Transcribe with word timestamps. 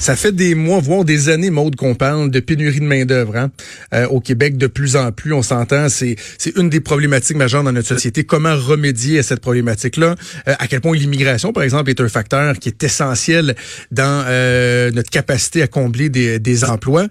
Ça 0.00 0.16
fait 0.16 0.32
des 0.32 0.54
mois, 0.54 0.80
voire 0.80 1.04
des 1.04 1.28
années, 1.28 1.50
Maude, 1.50 1.76
qu'on 1.76 1.94
parle 1.94 2.30
de 2.30 2.40
pénurie 2.40 2.80
de 2.80 2.86
main-d'œuvre 2.86 3.36
hein? 3.36 3.50
Euh, 3.92 4.06
au 4.08 4.20
Québec. 4.20 4.56
De 4.56 4.66
plus 4.66 4.96
en 4.96 5.12
plus, 5.12 5.34
on 5.34 5.42
s'entend, 5.42 5.90
c'est 5.90 6.16
c'est 6.38 6.56
une 6.56 6.70
des 6.70 6.80
problématiques 6.80 7.36
majeures 7.36 7.62
dans 7.62 7.72
notre 7.72 7.88
société. 7.88 8.24
Comment 8.24 8.56
remédier 8.56 9.18
à 9.18 9.22
cette 9.22 9.40
problématique-là? 9.40 10.14
Euh, 10.48 10.54
À 10.58 10.68
quel 10.68 10.80
point 10.80 10.96
l'immigration, 10.96 11.52
par 11.52 11.64
exemple, 11.64 11.90
est 11.90 12.00
un 12.00 12.08
facteur 12.08 12.58
qui 12.58 12.70
est 12.70 12.82
essentiel 12.82 13.54
dans 13.90 14.24
euh, 14.26 14.90
notre 14.90 15.10
capacité 15.10 15.60
à 15.60 15.66
combler 15.66 16.08
des, 16.08 16.38
des 16.38 16.64
emplois. 16.64 17.06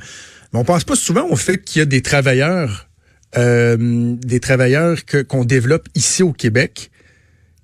Mais 0.52 0.60
on 0.60 0.64
pense 0.66 0.84
pas 0.84 0.96
souvent 0.96 1.28
au 1.30 1.36
fait 1.36 1.60
qu'il 1.60 1.82
y 1.82 1.84
a 1.84 1.86
des 1.86 2.02
travailleurs, 2.02 2.88
des 3.38 4.40
travailleurs 4.40 5.06
que 5.06 5.22
qu'on 5.22 5.46
développe 5.46 5.88
ici 5.94 6.24
au 6.24 6.34
Québec 6.34 6.90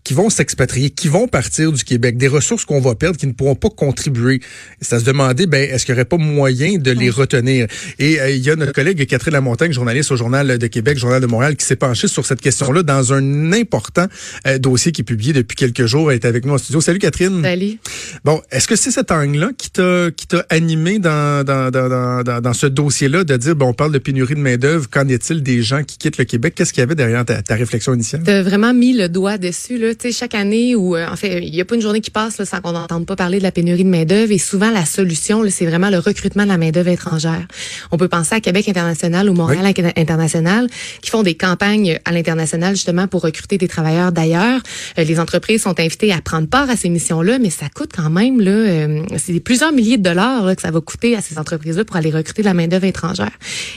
qui 0.05 0.13
vont 0.13 0.29
s'expatrier, 0.29 0.91
qui 0.91 1.07
vont 1.07 1.27
partir 1.27 1.71
du 1.71 1.83
Québec, 1.83 2.15
des 2.15 2.27
ressources 2.27 2.63
qu'on 2.63 2.79
va 2.79 2.93
perdre, 2.93 3.17
qui 3.17 3.25
ne 3.25 3.33
pourront 3.33 3.55
pas 3.55 3.71
contribuer. 3.71 4.39
C'est 4.79 4.95
à 4.95 4.99
se 4.99 5.03
demander, 5.03 5.47
ben, 5.47 5.67
est-ce 5.67 5.83
qu'il 5.83 5.95
n'y 5.95 5.99
aurait 5.99 6.05
pas 6.05 6.17
moyen 6.17 6.77
de 6.77 6.91
les 6.91 7.09
retenir? 7.09 7.65
Et 7.97 8.21
euh, 8.21 8.29
il 8.29 8.43
y 8.45 8.51
a 8.51 8.55
notre 8.55 8.71
collègue 8.71 9.03
Catherine 9.07 9.33
Lamontagne, 9.33 9.73
journaliste 9.73 10.11
au 10.11 10.15
Journal 10.15 10.59
de 10.59 10.67
Québec, 10.67 10.99
Journal 10.99 11.19
de 11.19 11.25
Montréal, 11.25 11.55
qui 11.55 11.65
s'est 11.65 11.75
penchée 11.75 12.07
sur 12.07 12.23
cette 12.23 12.39
question-là 12.39 12.83
dans 12.83 13.13
un 13.13 13.51
important 13.51 14.05
euh, 14.45 14.59
dossier 14.59 14.91
qui 14.91 15.01
est 15.01 15.05
publié 15.05 15.33
depuis 15.33 15.55
quelques 15.55 15.87
jours. 15.87 16.11
Elle 16.11 16.17
est 16.17 16.25
avec 16.25 16.45
nous 16.45 16.53
en 16.53 16.59
studio. 16.59 16.81
Salut 16.81 16.99
Catherine. 16.99 17.41
Salut. 17.41 17.79
Bon, 18.23 18.39
est-ce 18.51 18.67
que 18.67 18.75
c'est 18.75 18.91
cet 18.91 19.09
angle-là 19.09 19.49
qui 19.57 19.71
t'a 19.71 20.11
qui 20.15 20.27
t'a 20.27 20.45
animé 20.51 20.99
dans 20.99 21.43
dans, 21.43 21.71
dans, 21.71 22.21
dans, 22.23 22.41
dans 22.41 22.53
ce 22.53 22.67
dossier-là 22.67 23.23
de 23.23 23.37
dire, 23.37 23.55
bon, 23.55 23.69
on 23.69 23.73
parle 23.73 23.91
de 23.91 23.97
pénurie 23.97 24.35
de 24.35 24.39
main-d'œuvre, 24.39 24.87
qu'en 24.87 25.07
est-il 25.07 25.41
des 25.41 25.63
gens 25.63 25.81
qui 25.81 25.97
quittent 25.97 26.19
le 26.19 26.25
Québec? 26.25 26.53
Qu'est-ce 26.55 26.73
qu'il 26.73 26.81
y 26.81 26.83
avait 26.83 26.93
derrière 26.93 27.25
ta, 27.25 27.41
ta 27.41 27.55
réflexion 27.55 27.95
initiale? 27.95 28.21
Tu 28.23 28.29
as 28.29 28.43
vraiment 28.43 28.71
mis 28.71 28.93
le 28.93 29.09
doigt 29.09 29.39
dessus, 29.39 29.79
là 29.79 29.94
chaque 30.11 30.35
année 30.35 30.75
où, 30.75 30.95
euh, 30.95 31.07
en 31.07 31.15
fait, 31.15 31.43
il 31.43 31.51
n'y 31.51 31.61
a 31.61 31.65
pas 31.65 31.75
une 31.75 31.81
journée 31.81 32.01
qui 32.01 32.11
passe 32.11 32.37
là, 32.37 32.45
sans 32.45 32.61
qu'on 32.61 32.71
n'entende 32.71 33.05
pas 33.05 33.15
parler 33.15 33.37
de 33.37 33.43
la 33.43 33.51
pénurie 33.51 33.83
de 33.83 33.89
main-d'œuvre. 33.89 34.31
Et 34.31 34.37
souvent, 34.37 34.71
la 34.71 34.85
solution, 34.85 35.43
c'est 35.49 35.65
vraiment 35.65 35.89
le 35.89 35.99
recrutement 35.99 36.43
de 36.43 36.49
la 36.49 36.57
main-d'œuvre 36.57 36.89
étrangère. 36.89 37.45
On 37.91 37.97
peut 37.97 38.07
penser 38.07 38.35
à 38.35 38.39
Québec 38.39 38.67
International 38.69 39.29
ou 39.29 39.33
Montréal 39.33 39.73
International 39.95 40.67
qui 41.01 41.09
font 41.09 41.23
des 41.23 41.35
campagnes 41.35 41.99
à 42.05 42.11
l'international 42.11 42.75
justement 42.75 43.07
pour 43.07 43.21
recruter 43.21 43.57
des 43.57 43.67
travailleurs 43.67 44.11
d'ailleurs. 44.11 44.61
Euh, 44.97 45.03
les 45.03 45.19
entreprises 45.19 45.63
sont 45.63 45.79
invitées 45.79 46.11
à 46.11 46.21
prendre 46.21 46.47
part 46.47 46.69
à 46.69 46.75
ces 46.75 46.89
missions-là, 46.89 47.39
mais 47.39 47.49
ça 47.49 47.67
coûte 47.73 47.91
quand 47.95 48.09
même, 48.09 48.41
là, 48.41 48.51
euh, 48.51 49.03
c'est 49.17 49.39
plusieurs 49.39 49.71
milliers 49.71 49.97
de 49.97 50.03
dollars 50.03 50.55
que 50.55 50.61
ça 50.61 50.71
va 50.71 50.81
coûter 50.81 51.15
à 51.15 51.21
ces 51.21 51.37
entreprises-là 51.37 51.85
pour 51.85 51.95
aller 51.95 52.11
recruter 52.11 52.41
de 52.41 52.47
la 52.47 52.53
main-d'œuvre 52.53 52.85
étrangère. 52.85 53.31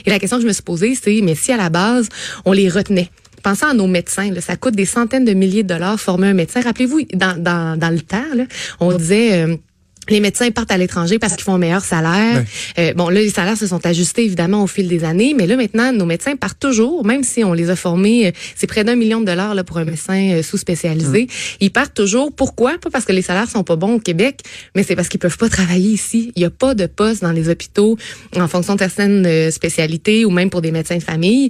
Et 0.05 0.09
la 0.09 0.19
question 0.19 0.37
que 0.37 0.43
je 0.43 0.47
me 0.47 0.53
suis 0.53 0.63
posée, 0.63 0.95
c'est, 0.95 1.21
mais 1.23 1.35
si 1.35 1.51
à 1.51 1.57
la 1.57 1.69
base, 1.69 2.09
on 2.45 2.51
les 2.51 2.69
retenait, 2.69 3.09
Pensez 3.41 3.65
à 3.65 3.73
nos 3.73 3.87
médecins. 3.87 4.31
Là, 4.31 4.41
ça 4.41 4.55
coûte 4.55 4.75
des 4.75 4.85
centaines 4.85 5.25
de 5.25 5.33
milliers 5.33 5.63
de 5.63 5.69
dollars 5.69 5.99
former 5.99 6.27
un 6.27 6.33
médecin. 6.33 6.61
Rappelez-vous, 6.61 7.01
dans, 7.13 7.41
dans, 7.41 7.77
dans 7.77 7.89
le 7.89 8.01
temps, 8.01 8.25
on 8.79 8.93
disait... 8.93 9.43
Euh, 9.43 9.57
les 10.09 10.19
médecins 10.19 10.51
partent 10.51 10.71
à 10.71 10.77
l'étranger 10.77 11.19
parce 11.19 11.35
qu'ils 11.35 11.43
font 11.43 11.55
un 11.55 11.59
meilleur 11.59 11.83
salaire. 11.83 12.43
Euh, 12.77 12.93
bon, 12.93 13.09
là, 13.09 13.21
les 13.21 13.29
salaires 13.29 13.57
se 13.57 13.67
sont 13.67 13.85
ajustés 13.85 14.25
évidemment 14.25 14.63
au 14.63 14.67
fil 14.67 14.87
des 14.87 15.03
années, 15.03 15.33
mais 15.37 15.47
là 15.47 15.55
maintenant, 15.55 15.91
nos 15.93 16.05
médecins 16.05 16.35
partent 16.35 16.59
toujours, 16.59 17.05
même 17.05 17.23
si 17.23 17.43
on 17.43 17.53
les 17.53 17.69
a 17.69 17.75
formés, 17.75 18.27
euh, 18.27 18.31
c'est 18.55 18.67
près 18.67 18.83
d'un 18.83 18.95
million 18.95 19.21
de 19.21 19.25
dollars 19.25 19.55
là 19.55 19.63
pour 19.63 19.77
un 19.77 19.85
médecin 19.85 20.31
euh, 20.31 20.43
sous-spécialisé. 20.43 21.27
Ils 21.59 21.71
partent 21.71 21.93
toujours. 21.93 22.31
Pourquoi? 22.33 22.77
Pas 22.77 22.89
parce 22.89 23.05
que 23.05 23.11
les 23.11 23.21
salaires 23.21 23.49
sont 23.49 23.63
pas 23.63 23.75
bons 23.75 23.95
au 23.95 23.99
Québec, 23.99 24.41
mais 24.75 24.83
c'est 24.83 24.95
parce 24.95 25.09
qu'ils 25.09 25.19
peuvent 25.19 25.37
pas 25.37 25.49
travailler 25.49 25.89
ici. 25.89 26.31
Il 26.35 26.41
y 26.41 26.45
a 26.45 26.49
pas 26.49 26.73
de 26.73 26.85
poste 26.85 27.21
dans 27.21 27.31
les 27.31 27.49
hôpitaux 27.49 27.97
en 28.35 28.47
fonction 28.47 28.75
de 28.75 28.79
certaines 28.79 29.51
spécialités 29.51 30.25
ou 30.25 30.31
même 30.31 30.49
pour 30.49 30.61
des 30.61 30.71
médecins 30.71 30.97
de 30.97 31.03
famille. 31.03 31.49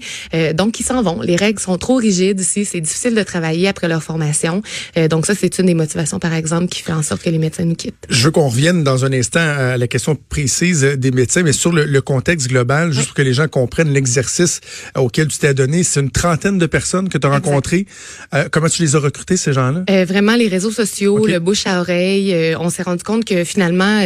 donc 0.54 0.80
ils 0.80 0.84
s'en 0.84 1.02
vont. 1.02 1.22
Les 1.22 1.36
règles 1.36 1.60
sont 1.60 1.78
trop 1.78 1.96
rigides 1.96 2.40
ici. 2.40 2.66
C'est 2.66 2.82
difficile 2.82 3.16
de 3.16 3.24
travailler 3.24 3.68
après 3.68 3.88
leur 3.88 4.04
formation. 4.04 4.62
donc 5.10 5.26
ça, 5.26 5.34
c'est 5.36 5.60
une 5.60 5.66
des 5.68 5.74
motivations, 5.74 6.20
par 6.20 6.34
exemple, 6.34 6.68
qui 6.68 6.82
fait 6.82 6.94
en 6.94 7.04
sorte 7.04 7.24
que 7.24 7.30
les 7.30 7.38
médecins 7.38 7.66
nous 7.66 7.76
quittent. 7.76 8.06
Je 8.10 8.30
revienne 8.50 8.84
dans 8.84 9.06
un 9.06 9.14
instant 9.14 9.40
à 9.40 9.78
la 9.78 9.88
question 9.88 10.16
précise 10.16 10.82
des 10.84 11.12
médecins, 11.12 11.44
mais 11.44 11.54
sur 11.54 11.72
le, 11.72 12.02
contexte 12.02 12.48
global, 12.48 12.92
juste 12.92 13.08
pour 13.08 13.16
que 13.16 13.22
les 13.22 13.34
gens 13.34 13.48
comprennent 13.48 13.92
l'exercice 13.94 14.62
auquel 14.96 15.28
tu 15.28 15.38
t'es 15.38 15.54
donné. 15.54 15.84
C'est 15.84 16.00
une 16.00 16.12
trentaine 16.12 16.58
de 16.58 16.66
personnes 16.66 17.10
que 17.10 17.18
tu 17.18 17.28
as 17.28 17.30
rencontrées. 17.30 17.86
Euh, 18.34 18.48
comment 18.52 18.68
tu 18.68 18.82
les 18.82 18.96
as 18.96 19.00
recrutés, 19.00 19.38
ces 19.38 19.54
gens-là? 19.54 19.84
Euh, 19.90 20.06
vraiment, 20.06 20.36
les 20.36 20.48
réseaux 20.48 20.72
sociaux, 20.72 21.26
le 21.26 21.40
bouche 21.40 21.68
à 21.68 21.82
oreille. 21.82 22.34
Euh, 22.34 22.58
on 22.60 22.70
s'est 22.70 22.84
rendu 22.84 23.04
compte 23.04 23.26
que 23.26 23.44
finalement, 23.44 24.02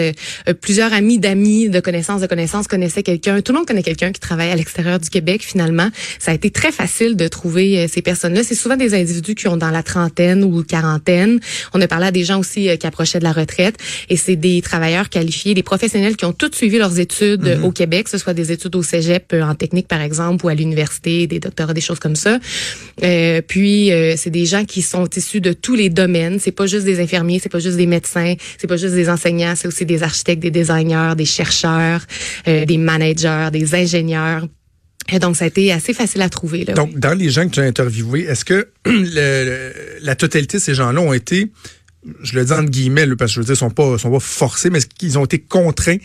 plusieurs 0.61 0.91
amis 0.93 1.19
d'amis, 1.19 1.69
de 1.69 1.79
connaissances 1.79 2.21
de 2.21 2.27
connaissances 2.27 2.67
connaissaient 2.67 3.03
quelqu'un. 3.03 3.41
Tout 3.41 3.51
le 3.51 3.59
monde 3.59 3.67
connaît 3.67 3.83
quelqu'un 3.83 4.11
qui 4.11 4.19
travaille 4.19 4.49
à 4.49 4.55
l'extérieur 4.55 4.99
du 4.99 5.09
Québec, 5.09 5.43
finalement. 5.43 5.89
Ça 6.19 6.31
a 6.31 6.33
été 6.33 6.49
très 6.49 6.71
facile 6.71 7.15
de 7.15 7.27
trouver 7.27 7.87
ces 7.87 8.01
personnes-là. 8.01 8.43
C'est 8.43 8.55
souvent 8.55 8.75
des 8.75 8.93
individus 8.93 9.35
qui 9.35 9.47
ont 9.47 9.57
dans 9.57 9.71
la 9.71 9.83
trentaine 9.83 10.43
ou 10.43 10.63
quarantaine. 10.63 11.39
On 11.73 11.81
a 11.81 11.87
parlé 11.87 12.07
à 12.07 12.11
des 12.11 12.23
gens 12.23 12.39
aussi 12.39 12.69
qui 12.77 12.87
approchaient 12.87 13.19
de 13.19 13.23
la 13.23 13.31
retraite. 13.31 13.77
Et 14.09 14.17
c'est 14.23 14.35
des 14.35 14.61
travailleurs 14.61 15.09
qualifiés, 15.09 15.53
des 15.53 15.63
professionnels 15.63 16.15
qui 16.15 16.25
ont 16.25 16.33
tous 16.33 16.51
suivi 16.53 16.77
leurs 16.77 16.99
études 16.99 17.57
mhm. 17.57 17.65
au 17.65 17.71
Québec, 17.71 18.05
que 18.05 18.09
ce 18.09 18.17
soit 18.17 18.33
des 18.33 18.51
études 18.51 18.75
au 18.75 18.83
cégep 18.83 19.31
euh, 19.33 19.41
en 19.41 19.55
technique 19.55 19.87
par 19.87 20.01
exemple 20.01 20.45
ou 20.45 20.49
à 20.49 20.55
l'université, 20.55 21.27
des 21.27 21.39
doctorats, 21.39 21.73
des 21.73 21.81
choses 21.81 21.99
comme 21.99 22.15
ça. 22.15 22.39
Euh, 23.03 23.41
puis 23.45 23.91
euh, 23.91 24.15
c'est 24.17 24.29
des 24.29 24.45
gens 24.45 24.65
qui 24.65 24.81
sont 24.81 25.07
issus 25.15 25.41
de 25.41 25.53
tous 25.53 25.75
les 25.75 25.89
domaines. 25.89 26.39
C'est 26.39 26.51
pas 26.51 26.67
juste 26.67 26.85
des 26.85 27.01
infirmiers, 27.01 27.39
c'est 27.41 27.49
pas 27.49 27.59
juste 27.59 27.77
des 27.77 27.87
médecins, 27.87 28.35
c'est 28.57 28.67
pas 28.67 28.77
juste 28.77 28.95
des 28.95 29.09
enseignants, 29.09 29.53
c'est 29.55 29.67
aussi 29.67 29.85
des 29.85 30.03
architectes, 30.03 30.41
des 30.41 30.51
designers, 30.51 31.13
des 31.17 31.25
chercheurs, 31.25 32.01
euh, 32.47 32.65
des 32.65 32.77
managers, 32.77 33.49
des 33.51 33.75
ingénieurs. 33.75 34.47
Et 35.11 35.19
donc, 35.19 35.35
ça 35.35 35.43
a 35.45 35.47
été 35.47 35.71
assez 35.71 35.93
facile 35.93 36.21
à 36.21 36.29
trouver. 36.29 36.63
Là, 36.63 36.73
donc, 36.73 36.97
dans 36.97 37.13
les 37.13 37.29
gens 37.29 37.45
que 37.45 37.53
tu 37.55 37.59
as 37.59 37.63
interviewés, 37.63 38.21
est-ce 38.21 38.45
que 38.45 38.69
le, 38.85 39.73
la 40.01 40.15
totalité 40.15 40.57
de 40.57 40.61
ces 40.61 40.73
gens-là 40.73 41.01
ont 41.01 41.13
été 41.13 41.51
je 42.21 42.37
le 42.37 42.45
dis 42.45 42.51
entre 42.51 42.69
guillemets, 42.69 43.07
parce 43.15 43.31
que 43.31 43.35
je 43.35 43.39
veux 43.39 43.45
dire, 43.45 43.57
sont 43.57 43.69
pas, 43.69 43.97
sont 43.97 44.11
pas 44.11 44.19
forcés, 44.19 44.69
mais 44.69 44.79
qu'ils 44.81 45.17
ont 45.17 45.25
été 45.25 45.39
contraints 45.39 45.97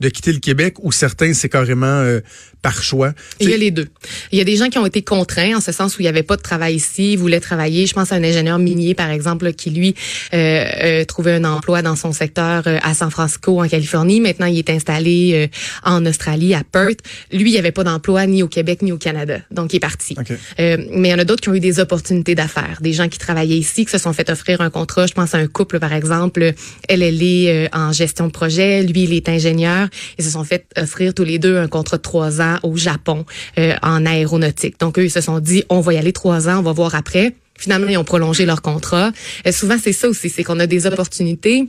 de 0.00 0.08
quitter 0.08 0.32
le 0.32 0.40
Québec 0.40 0.76
ou 0.82 0.92
certains, 0.92 1.32
c'est 1.32 1.48
carrément 1.48 1.86
euh, 1.86 2.20
par 2.66 2.82
choix? 2.82 3.12
Il 3.38 3.48
y 3.48 3.54
a 3.54 3.56
les 3.56 3.70
deux. 3.70 3.86
Il 4.32 4.38
y 4.38 4.40
a 4.40 4.44
des 4.44 4.56
gens 4.56 4.68
qui 4.68 4.78
ont 4.78 4.86
été 4.86 5.00
contraints 5.00 5.56
en 5.56 5.60
ce 5.60 5.70
sens 5.70 5.96
où 5.96 6.00
il 6.00 6.02
n'y 6.02 6.08
avait 6.08 6.24
pas 6.24 6.36
de 6.36 6.42
travail 6.42 6.74
ici, 6.74 7.12
ils 7.12 7.18
voulaient 7.18 7.38
travailler. 7.38 7.86
Je 7.86 7.94
pense 7.94 8.10
à 8.10 8.16
un 8.16 8.24
ingénieur 8.24 8.58
minier, 8.58 8.94
par 8.94 9.10
exemple, 9.10 9.52
qui, 9.52 9.70
lui, 9.70 9.94
euh, 10.34 10.64
euh, 10.82 11.04
trouvait 11.04 11.34
un 11.34 11.44
emploi 11.44 11.82
dans 11.82 11.94
son 11.94 12.10
secteur 12.10 12.64
euh, 12.66 12.78
à 12.82 12.92
San 12.94 13.10
Francisco, 13.10 13.62
en 13.62 13.68
Californie. 13.68 14.20
Maintenant, 14.20 14.46
il 14.46 14.58
est 14.58 14.70
installé 14.70 15.48
en 15.84 16.04
Australie, 16.06 16.54
à 16.54 16.62
Perth. 16.64 16.98
Lui, 17.32 17.50
il 17.50 17.52
n'y 17.52 17.58
avait 17.58 17.70
pas 17.70 17.84
d'emploi 17.84 18.26
ni 18.26 18.42
au 18.42 18.48
Québec 18.48 18.82
ni 18.82 18.90
au 18.90 18.98
Canada. 18.98 19.38
Donc, 19.52 19.72
il 19.72 19.76
est 19.76 19.80
parti. 19.80 20.16
mais 20.58 20.88
il 20.94 21.06
y 21.06 21.14
en 21.14 21.18
a 21.18 21.24
d'autres 21.24 21.42
qui 21.42 21.48
ont 21.50 21.54
eu 21.54 21.60
des 21.60 21.78
opportunités 21.78 22.34
d'affaires. 22.34 22.78
Des 22.80 22.92
gens 22.92 23.08
qui 23.08 23.18
travaillaient 23.18 23.58
ici, 23.58 23.84
qui 23.84 23.92
se 23.92 23.98
sont 23.98 24.12
fait 24.12 24.28
offrir 24.28 24.60
un 24.60 24.70
contrat. 24.70 25.06
Je 25.06 25.14
pense 25.14 25.34
à 25.36 25.38
un 25.38 25.46
couple, 25.46 25.78
par 25.78 25.92
exemple. 25.92 26.52
Elle, 26.88 27.02
elle 27.02 27.22
est 27.22 27.68
en 27.72 27.92
gestion 27.92 28.26
de 28.26 28.32
projet. 28.32 28.82
Lui, 28.82 29.04
il 29.04 29.12
est 29.12 29.28
ingénieur. 29.28 29.85
Ils 30.18 30.24
se 30.24 30.30
sont 30.30 30.44
fait 30.44 30.66
offrir 30.76 31.14
tous 31.14 31.24
les 31.24 31.38
deux 31.38 31.58
un 31.58 31.68
contrat 31.68 31.96
de 31.96 32.02
trois 32.02 32.40
ans 32.40 32.58
au 32.62 32.76
Japon 32.76 33.24
euh, 33.58 33.74
en 33.82 34.06
aéronautique. 34.06 34.78
Donc, 34.80 34.98
eux, 34.98 35.04
ils 35.04 35.10
se 35.10 35.20
sont 35.20 35.40
dit, 35.40 35.64
on 35.68 35.80
va 35.80 35.94
y 35.94 35.98
aller 35.98 36.12
trois 36.12 36.48
ans, 36.48 36.58
on 36.58 36.62
va 36.62 36.72
voir 36.72 36.94
après. 36.94 37.34
Finalement, 37.58 37.88
ils 37.88 37.96
ont 37.96 38.04
prolongé 38.04 38.44
leur 38.46 38.62
contrat. 38.62 39.12
Euh, 39.46 39.52
souvent, 39.52 39.76
c'est 39.82 39.92
ça 39.92 40.08
aussi, 40.08 40.28
c'est 40.28 40.44
qu'on 40.44 40.60
a 40.60 40.66
des 40.66 40.86
opportunités 40.86 41.68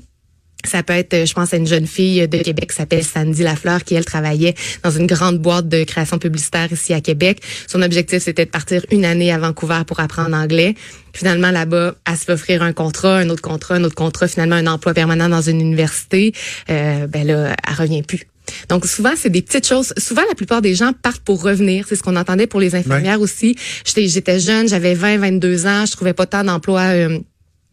ça 0.65 0.83
peut 0.83 0.93
être, 0.93 1.25
je 1.25 1.33
pense, 1.33 1.53
à 1.53 1.57
une 1.57 1.67
jeune 1.67 1.87
fille 1.87 2.27
de 2.27 2.37
Québec 2.39 2.71
qui 2.71 2.75
s'appelle 2.75 3.03
Sandy 3.03 3.43
Lafleur, 3.43 3.83
qui, 3.83 3.95
elle, 3.95 4.05
travaillait 4.05 4.55
dans 4.83 4.91
une 4.91 5.07
grande 5.07 5.37
boîte 5.37 5.69
de 5.69 5.83
création 5.83 6.17
publicitaire 6.17 6.71
ici 6.71 6.93
à 6.93 7.01
Québec. 7.01 7.41
Son 7.67 7.81
objectif, 7.81 8.23
c'était 8.23 8.45
de 8.45 8.49
partir 8.49 8.85
une 8.91 9.05
année 9.05 9.31
à 9.31 9.37
Vancouver 9.37 9.81
pour 9.85 9.99
apprendre 9.99 10.35
anglais. 10.35 10.75
Finalement, 11.13 11.51
là-bas, 11.51 11.95
elle 12.07 12.17
se 12.17 12.25
fait 12.25 12.33
offrir 12.33 12.63
un 12.63 12.73
contrat, 12.73 13.17
un 13.17 13.29
autre 13.29 13.41
contrat, 13.41 13.75
un 13.75 13.83
autre 13.83 13.95
contrat, 13.95 14.27
finalement, 14.27 14.55
un 14.55 14.67
emploi 14.67 14.93
permanent 14.93 15.29
dans 15.29 15.41
une 15.41 15.61
université. 15.61 16.33
Euh, 16.69 17.07
ben 17.07 17.25
là, 17.25 17.55
elle 17.67 17.73
revient 17.75 18.03
plus. 18.03 18.27
Donc 18.69 18.85
souvent 18.85 19.11
c'est 19.15 19.29
des 19.29 19.41
petites 19.41 19.67
choses. 19.67 19.93
Souvent 19.97 20.21
la 20.29 20.35
plupart 20.35 20.61
des 20.61 20.73
gens 20.73 20.93
partent 20.93 21.23
pour 21.23 21.43
revenir. 21.43 21.85
C'est 21.87 21.97
ce 21.97 22.03
qu'on 22.03 22.15
entendait 22.15 22.47
pour 22.47 22.61
les 22.61 22.75
infirmières 22.75 23.19
aussi. 23.19 23.57
J'étais 23.85 24.39
jeune, 24.39 24.69
j'avais 24.69 24.93
20 24.93 25.17
22 25.17 25.65
ans, 25.65 25.85
je 25.85 25.91
trouvais 25.91 26.13
pas 26.13 26.25
tant 26.25 26.45
d'emploi 26.45 26.81
euh, 26.81 27.19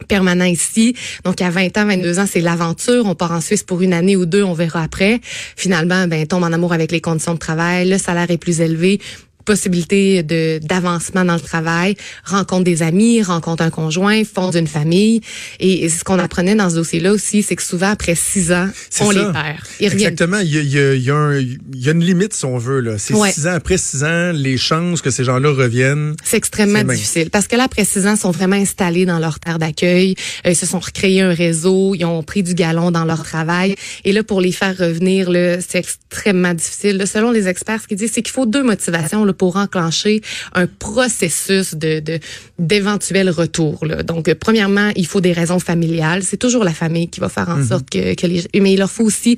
permanent 0.06 0.44
ici. 0.44 0.94
Donc, 1.24 1.42
à 1.42 1.50
20 1.50 1.76
ans, 1.78 1.86
22 1.86 2.18
ans, 2.18 2.26
c'est 2.30 2.40
l'aventure. 2.40 3.06
On 3.06 3.14
part 3.14 3.32
en 3.32 3.40
Suisse 3.40 3.62
pour 3.62 3.82
une 3.82 3.92
année 3.92 4.16
ou 4.16 4.26
deux, 4.26 4.42
on 4.42 4.54
verra 4.54 4.82
après. 4.82 5.20
Finalement, 5.56 6.06
ben, 6.06 6.26
tombe 6.26 6.42
en 6.42 6.52
amour 6.52 6.72
avec 6.72 6.92
les 6.92 7.00
conditions 7.00 7.34
de 7.34 7.38
travail, 7.38 7.88
le 7.88 7.98
salaire 7.98 8.30
est 8.30 8.38
plus 8.38 8.60
élevé 8.60 9.00
possibilité 9.44 10.22
de 10.22 10.60
d'avancement 10.62 11.24
dans 11.24 11.34
le 11.34 11.40
travail, 11.40 11.96
rencontre 12.24 12.64
des 12.64 12.82
amis, 12.82 13.22
rencontre 13.22 13.62
un 13.62 13.70
conjoint, 13.70 14.22
fonde 14.24 14.54
une 14.54 14.66
famille. 14.66 15.20
Et, 15.60 15.88
ce 15.88 16.04
qu'on 16.04 16.18
apprenait 16.18 16.54
dans 16.54 16.70
ce 16.70 16.76
dossier-là 16.76 17.12
aussi, 17.12 17.42
c'est 17.42 17.56
que 17.56 17.62
souvent 17.62 17.90
après 17.90 18.14
six 18.14 18.52
ans, 18.52 18.68
on 19.00 19.10
les 19.10 19.20
perd. 19.20 19.60
Exactement. 19.80 20.38
Il 20.38 20.54
y, 20.54 20.58
a, 20.58 20.62
il, 20.62 20.70
y 20.70 20.78
a, 20.78 20.94
il, 20.94 21.02
y 21.02 21.10
a 21.10 21.34
il 21.74 21.84
y 21.84 21.88
a, 21.88 21.92
une 21.92 22.04
limite, 22.04 22.34
si 22.34 22.44
on 22.44 22.58
veut. 22.58 22.80
Là. 22.80 22.98
C'est 22.98 23.14
six 23.14 23.46
ans. 23.46 23.54
Après 23.54 23.78
six 23.78 24.02
ans, 24.04 24.32
les 24.32 24.56
chances 24.56 25.02
que 25.02 25.10
ces 25.10 25.24
gens-là 25.24 25.50
reviennent. 25.50 26.14
C'est 26.24 26.36
extrêmement 26.36 26.82
difficile. 26.84 27.30
Parce 27.30 27.46
que 27.46 27.56
là, 27.56 27.64
après 27.64 27.84
six 27.84 28.06
ans, 28.06 28.14
ils 28.14 28.20
sont 28.20 28.30
vraiment 28.30 28.56
installés 28.56 29.06
dans 29.06 29.18
leur 29.18 29.38
terre 29.38 29.58
d'accueil. 29.58 30.14
Euh, 30.46 30.50
ils 30.50 30.56
se 30.56 30.66
sont 30.66 30.78
recréés 30.78 31.20
un 31.20 31.34
réseau. 31.34 31.94
Ils 31.94 32.04
ont 32.04 32.22
pris 32.22 32.42
du 32.42 32.54
galon 32.54 32.90
dans 32.90 33.04
leur 33.04 33.22
travail. 33.22 33.76
Et 34.04 34.12
là, 34.12 34.22
pour 34.22 34.40
les 34.40 34.52
faire 34.52 34.76
revenir, 34.76 35.30
là, 35.30 35.60
c'est 35.60 35.78
extrêmement 35.78 36.54
difficile. 36.54 37.02
selon 37.06 37.30
les 37.30 37.48
experts, 37.48 37.82
ce 37.82 37.88
qu'ils 37.88 37.98
disent, 37.98 38.12
c'est 38.12 38.22
qu'il 38.22 38.32
faut 38.32 38.46
deux 38.46 38.62
motivations 38.62 39.24
pour 39.34 39.56
enclencher 39.56 40.20
un 40.54 40.66
processus 40.66 41.74
de 41.74 42.02
d'éventuel 42.58 43.30
retour. 43.30 43.84
Là. 43.84 44.02
Donc, 44.02 44.28
euh, 44.28 44.34
premièrement, 44.38 44.90
il 44.94 45.06
faut 45.06 45.20
des 45.20 45.32
raisons 45.32 45.58
familiales. 45.58 46.22
C'est 46.22 46.36
toujours 46.36 46.62
la 46.62 46.72
famille 46.72 47.08
qui 47.08 47.20
va 47.20 47.28
faire 47.28 47.48
en 47.48 47.56
mhm. 47.56 47.66
sorte 47.66 47.90
que, 47.90 48.14
que 48.14 48.26
les... 48.26 48.44
Mais 48.60 48.72
il 48.72 48.78
leur 48.78 48.90
faut 48.90 49.04
aussi 49.04 49.36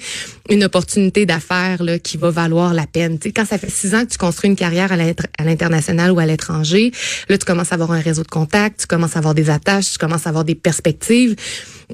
une 0.51 0.65
opportunité 0.65 1.25
d'affaires 1.25 1.83
qui 2.03 2.17
va 2.17 2.31
valoir 2.31 2.75
la 2.75 2.87
peine. 2.87 3.19
Tu 3.19 3.29
sais, 3.29 3.33
quand 3.33 3.47
ça 3.47 3.59
fait 3.59 3.71
six 3.71 3.95
ans 3.95 4.05
que 4.05 4.11
tu 4.11 4.19
construis 4.19 4.51
une 4.51 4.57
carrière 4.57 4.93
à 4.93 5.45
l'international 5.45 6.11
ou 6.13 6.19
à 6.19 6.27
l'étranger, 6.27 6.93
là, 7.29 7.39
tu 7.39 7.45
commences 7.45 7.73
à 7.73 7.77
avoir 7.77 7.93
un 7.93 8.01
réseau 8.01 8.23
de 8.23 8.29
contacts, 8.29 8.81
tu 8.81 8.87
commences 8.87 9.17
à 9.17 9.19
avoir 9.19 9.35
des 9.35 9.51
attaches, 9.51 9.93
tu 9.93 9.99
commences 9.99 10.27
à 10.27 10.31
avoir 10.31 10.45
des 10.45 10.55
perspectives. 10.55 11.37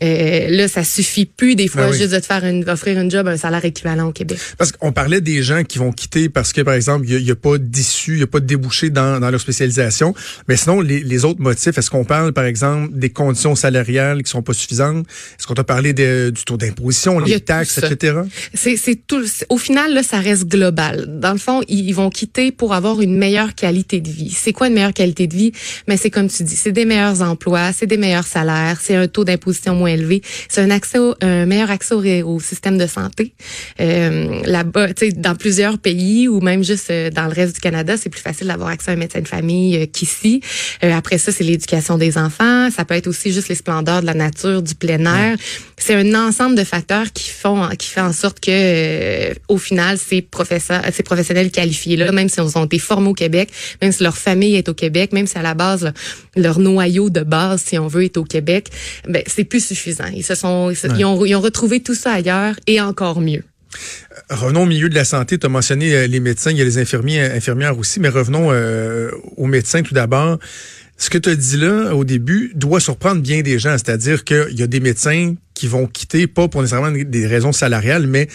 Euh, 0.03 0.49
là, 0.49 0.69
ça 0.69 0.85
suffit 0.85 1.27
plus 1.27 1.55
des 1.55 1.69
fois 1.69 1.89
ben 1.89 1.93
juste 1.93 2.13
de 2.13 2.19
te 2.19 2.25
faire 2.25 2.45
une, 2.47 2.67
offrir 2.69 2.97
un 2.97 3.11
job 3.11 3.29
un 3.29 3.37
salaire 3.37 3.65
équivalent 3.65 4.09
au 4.09 4.13
Québec. 4.13 4.39
Parce 4.57 4.73
qu'on 4.73 4.91
parlait 4.91 5.21
des 5.21 5.43
gens 5.43 5.65
qui 5.65 5.79
vont 5.79 5.93
quitter 5.93 6.31
parce 6.31 6.55
que, 6.55 6.63
par 6.63 6.75
exemple, 6.75 7.05
il 7.07 7.23
n'y 7.23 7.31
a, 7.31 7.37
pas 7.37 7.59
d'issue, 7.59 7.92
il 8.09 8.15
n'y 8.15 8.23
a 8.23 8.27
pas 8.27 8.41
de 8.41 8.47
débouché 8.47 8.91
dans, 8.91 9.21
dans 9.21 9.31
leur 9.31 9.41
spécialisation. 9.41 10.15
Mais 10.49 10.57
sinon, 10.57 10.81
les, 10.81 11.01
les 11.01 11.25
autres 11.25 11.41
motifs, 11.41 11.77
est-ce 11.77 11.91
qu'on 11.91 12.05
parle, 12.05 12.33
par 12.33 12.45
exemple, 12.45 12.91
des 12.93 13.11
conditions 13.11 13.55
salariales 13.55 14.23
qui 14.23 14.31
sont 14.31 14.43
pas 14.43 14.53
suffisantes? 14.53 15.07
Est-ce 15.39 15.47
qu'on 15.47 15.55
a 15.55 15.65
parlé 15.65 15.93
du 15.93 16.45
taux 16.45 16.57
d'imposition, 16.57 17.19
les 17.19 17.41
taxes, 17.41 17.79
etc.? 17.79 18.21
C'est, 18.55 18.77
c'est 18.77 18.97
tout. 19.07 19.25
Au 19.49 19.59
final, 19.59 19.95
là, 19.95 20.03
ça 20.03 20.19
reste 20.19 20.47
global. 20.47 21.07
Dans 21.21 21.33
le 21.33 21.39
fond, 21.39 21.63
ils 21.69 21.93
vont 21.93 22.11
quitter 22.11 22.53
pour 22.53 22.75
avoir 22.75 23.01
une 23.01 23.17
meilleure 23.17 23.55
qualité 23.55 24.01
de 24.01 24.11
vie. 24.11 24.31
C'est 24.31 24.53
quoi 24.53 24.69
une 24.69 24.75
meilleure 24.75 24.95
qualité 24.95 25.27
de 25.27 25.35
vie? 25.35 25.53
Mais 25.89 25.97
c'est 25.97 26.11
comme 26.11 26.29
tu 26.29 26.43
dis, 26.43 26.57
c'est 26.57 26.73
des 26.73 26.85
meilleurs 26.85 27.23
emplois, 27.23 27.73
c'est 27.73 27.87
des 27.87 27.97
meilleurs 27.97 28.27
salaires, 28.27 28.79
c'est 28.81 28.97
un 28.97 29.09
taux 29.09 29.25
d'imposition 29.25 29.75
moins 29.75 29.91
élevé, 29.91 30.23
c'est 30.49 30.61
un 30.61 30.71
accès 30.71 30.99
un 31.21 31.47
meilleur 31.47 31.71
accès 31.71 32.23
au, 32.23 32.41
système 32.41 32.79
de 32.79 32.87
santé. 32.87 33.35
Euh, 33.81 34.41
là-bas, 34.45 34.95
tu 34.95 35.07
sais, 35.07 35.13
dans 35.13 35.35
plusieurs 35.35 35.79
pays 35.79 36.29
ou 36.29 36.41
même 36.41 36.65
juste 36.65 36.91
euh, 36.91 37.11
dans 37.11 37.27
le 37.27 37.33
reste 37.33 37.55
du 37.55 37.61
Canada, 37.61 37.82
c'est 37.97 38.09
plus 38.09 38.21
facile 38.21 38.47
d'avoir 38.47 38.71
accès 38.71 38.91
à 38.91 38.95
un 38.95 38.97
médecin 38.97 39.21
de 39.21 39.29
famille 39.29 39.77
euh, 39.77 39.87
qu'ici. 39.87 40.41
Euh, 40.83 40.93
après 40.93 41.19
ça, 41.19 41.33
c'est 41.33 41.45
l'éducation 41.45 41.99
des 41.99 42.19
enfants. 42.19 42.71
Ça 42.71 42.85
peut 42.85 42.95
être 42.95 43.07
aussi 43.07 43.33
juste 43.33 43.49
les 43.49 43.55
splendeurs 43.55 44.01
de 44.01 44.07
la 44.07 44.15
nature, 44.15 44.63
du 44.63 44.75
plein 44.75 45.05
air. 45.05 45.37
C'est 45.77 45.95
un 45.95 46.15
ensemble 46.15 46.57
de 46.57 46.65
facteurs 46.65 47.13
qui 47.13 47.31
font, 47.31 47.69
qui 47.79 47.89
fait 47.89 48.01
en 48.01 48.13
sorte 48.13 48.41
que, 48.41 49.33
au 49.49 49.59
final, 49.59 49.99
ces 49.99 50.23
professeurs, 50.23 50.83
ces 50.93 51.03
professionnels 51.03 51.51
qualifiés 51.51 51.97
là, 51.97 52.13
même 52.13 52.29
si 52.29 52.41
ils 52.41 52.59
ont 52.59 52.65
été 52.65 52.79
formés 52.79 53.09
au 53.09 53.15
Québec, 53.15 53.51
même 53.81 53.93
si 53.93 54.03
leur 54.03 54.17
famille 54.17 54.55
est 54.55 54.69
au 54.69 54.75
Québec, 54.75 55.13
même 55.13 55.27
si 55.27 55.37
à 55.39 55.43
la 55.43 55.55
base 55.55 55.93
leur 56.37 56.59
noyau 56.59 57.11
de 57.11 57.23
base, 57.23 57.63
si 57.67 57.79
on 57.79 57.89
veut, 57.89 58.05
est 58.05 58.17
au 58.17 58.25
Québec, 58.25 58.69
ben 59.09 59.23
c'est 59.27 59.45
plus 59.45 59.65
suffisant. 59.65 60.07
Ils 60.15 60.25
se 60.25 60.35
sont, 60.35 60.71
ils, 60.71 61.05
ont, 61.05 61.25
ils 61.25 61.35
ont 61.35 61.41
retrouvé 61.41 61.81
tout 61.81 61.95
ça 61.95 62.13
ailleurs 62.13 62.55
et 62.67 62.81
encore 62.81 63.21
mieux. 63.21 63.43
Revenons 64.33 64.63
au 64.63 64.67
milieu 64.67 64.89
de 64.89 64.95
la 64.95 65.05
santé. 65.05 65.39
Tu 65.39 65.45
as 65.45 65.51
mentionné 65.51 65.95
euh, 65.95 66.07
les 66.07 66.21
médecins, 66.21 66.51
il 66.51 66.57
y 66.57 66.63
a 66.63 66.65
les 66.65 66.79
infirmiers, 66.79 67.21
infirmières 67.21 67.77
aussi, 67.77 68.01
mais 68.01 68.09
revenons 68.09 68.49
euh, 68.51 69.11
aux 69.37 69.47
médecins 69.47 69.83
tout 69.83 69.93
d'abord. 69.93 70.39
Ce 70.97 71.11
que 71.11 71.19
tu 71.19 71.29
as 71.29 71.35
dit 71.35 71.59
là 71.59 71.95
au 71.95 72.05
début 72.05 72.53
doit 72.55 72.81
surprendre 72.81 73.21
bien 73.21 73.43
des 73.43 73.59
gens, 73.59 73.73
c'est-à-dire 73.73 74.25
qu'il 74.25 74.55
y 74.59 74.63
a 74.63 74.67
des 74.67 74.81
médecins 74.81 75.35
qui 75.53 75.67
vont 75.67 75.87
quitter, 75.87 76.27
pas 76.27 76.49
pour 76.49 76.63
nécessairement 76.63 76.93
des 76.93 77.27
raisons 77.27 77.53
salariales, 77.53 78.07
mais 78.07 78.29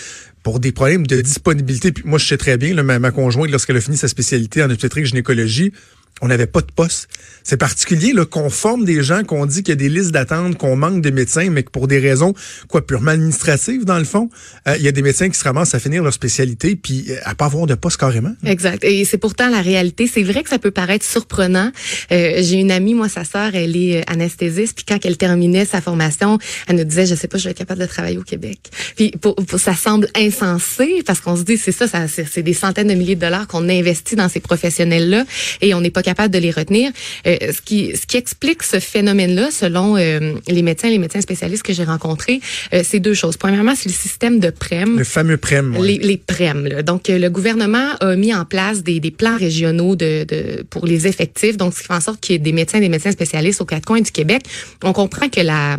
pour 0.44 0.60
des 0.60 0.72
problèmes 0.72 1.08
de 1.08 1.20
disponibilité. 1.22 1.92
Puis 1.92 2.04
moi, 2.06 2.20
je 2.20 2.28
sais 2.28 2.38
très 2.38 2.58
bien, 2.58 2.82
ma, 2.84 3.00
ma 3.00 3.12
conjointe, 3.12 3.50
lorsqu'elle 3.50 3.78
a 3.78 3.82
fini 3.82 3.98
sa 3.98 4.08
spécialité 4.08 4.62
en 4.64 4.70
obstétrique 4.70 5.06
gynécologie, 5.06 5.74
on 6.22 6.28
n'avait 6.28 6.48
pas 6.48 6.62
de 6.62 6.72
poste. 6.74 7.08
C'est 7.44 7.58
particulier 7.58 8.14
qu'on 8.30 8.50
forme 8.50 8.86
des 8.86 9.04
gens, 9.04 9.24
qu'on 9.24 9.46
dit 9.46 9.64
qu'il 9.64 9.70
y 9.70 9.74
a 9.74 9.76
des 9.76 9.90
listes 9.90 10.12
d'attente, 10.12 10.58
qu'on 10.58 10.76
manque 10.76 11.02
de 11.02 11.10
médecins, 11.10 11.50
mais 11.50 11.64
que 11.64 11.70
pour 11.70 11.88
des 11.88 12.00
raisons 12.00 12.34
quoi 12.68 12.86
purement 12.86 13.12
administratives 13.12 13.86
dans 13.86 13.98
le 13.98 14.04
fond, 14.04 14.30
euh, 14.68 14.76
il 14.78 14.84
y 14.84 14.88
a 14.88 14.92
des 14.92 15.02
médecins 15.02 15.30
qui 15.30 15.38
se 15.38 15.44
ramassent 15.44 15.76
à 15.76 15.80
finir 15.80 16.04
leur 16.04 16.14
spécialité 16.14 16.76
puis 16.76 17.06
euh, 17.10 17.16
à 17.24 17.36
pas 17.36 17.46
avoir 17.46 17.66
de 17.66 17.76
poste 17.76 17.98
carrément. 17.98 18.34
Exact. 18.46 18.84
Et 18.84 19.06
c'est 19.06 19.18
pourtant 19.18 19.50
la 19.50 19.62
réalité. 19.62 20.08
C'est 20.08 20.24
vrai 20.24 20.44
que 20.44 20.50
ça 20.50 20.60
peut 20.60 20.72
paraître 20.72 21.06
surprenant. 21.06 21.72
Euh, 22.12 22.42
J'ai 22.42 22.56
une 22.56 22.72
amie, 22.72 22.94
moi 22.94 23.10
sa 23.10 23.24
sœur, 23.24 23.52
elle 23.54 23.76
est 23.76 24.10
anesthésiste, 24.10 24.76
puis 24.76 24.86
quand 24.86 25.06
elle 25.06 25.18
terminait 25.18 25.66
sa 25.66 25.82
formation, 25.82 26.38
elle 26.68 26.78
nous 26.78 26.84
disait 26.84 27.06
je 27.06 27.16
sais 27.16 27.28
pas, 27.28 27.38
je 27.38 27.46
vais 27.46 27.52
être 27.52 27.58
capable 27.58 27.82
de 27.82 27.86
travailler 27.86 28.18
au 28.18 28.24
Québec. 28.24 28.60
Puis 28.96 29.12
pour, 29.22 29.36
ça 29.58 29.76
semble 29.76 30.10
insensé 30.16 31.04
parce 31.06 31.20
qu'on 31.20 31.36
se 31.36 31.44
dit 31.44 31.58
c'est 31.58 31.72
ça, 31.72 31.88
ça 31.88 32.08
c'est 32.08 32.44
des 32.44 32.54
centaines 32.54 32.88
de 32.88 32.94
milliers 32.94 33.16
de 33.16 33.22
dollars 33.22 33.48
qu'on 33.48 33.70
investit 33.70 34.16
dans 34.16 34.30
ces 34.30 34.40
professionnels 34.40 35.10
là 35.10 35.26
et 35.62 35.74
on 35.74 35.82
n'est 35.82 35.92
pas 35.92 36.04
capable 36.12 36.34
de 36.34 36.40
les 36.40 36.52
retenir. 36.52 36.92
Euh, 37.28 37.36
ce 37.56 37.62
qui 37.68 37.80
ce 38.00 38.06
qui 38.06 38.18
explique 38.18 38.62
ce 38.64 38.80
phénomène-là, 38.80 39.48
selon 39.52 39.88
euh, 39.98 40.34
les 40.48 40.64
médecins, 40.70 40.90
les 40.90 41.04
médecins 41.06 41.22
spécialistes 41.22 41.64
que 41.64 41.74
j'ai 41.74 41.84
rencontrés, 41.84 42.40
euh, 42.74 42.82
c'est 42.88 43.02
deux 43.08 43.14
choses. 43.22 43.36
Premièrement, 43.38 43.76
c'est 43.76 43.90
le 43.90 44.00
système 44.08 44.40
de 44.40 44.50
PREM. 44.50 44.98
Le 44.98 45.04
fameux 45.04 45.38
PREM. 45.38 45.68
Les, 45.90 45.98
les 45.98 46.18
PREM. 46.18 46.68
Là. 46.68 46.82
Donc, 46.82 47.04
le 47.10 47.30
gouvernement 47.30 47.90
a 48.00 48.16
mis 48.16 48.34
en 48.34 48.46
place 48.46 48.84
des, 48.84 49.00
des 49.00 49.12
plans 49.12 49.38
régionaux 49.38 49.96
de, 49.96 50.12
de, 50.24 50.64
pour 50.70 50.86
les 50.86 51.08
effectifs. 51.08 51.58
Donc, 51.58 51.74
ce 51.74 51.80
qui 51.82 51.88
fait 51.88 51.94
en 51.94 52.02
sorte 52.02 52.20
qu'il 52.22 52.34
y 52.34 52.36
ait 52.38 52.40
des 52.40 52.54
médecins, 52.54 52.80
des 52.80 52.90
médecins 52.90 53.12
spécialistes 53.12 53.62
aux 53.62 53.66
quatre 53.66 53.86
coins 53.86 54.02
du 54.02 54.12
Québec. 54.12 54.44
On 54.84 54.94
comprend 54.94 55.28
que 55.30 55.42
la 55.42 55.78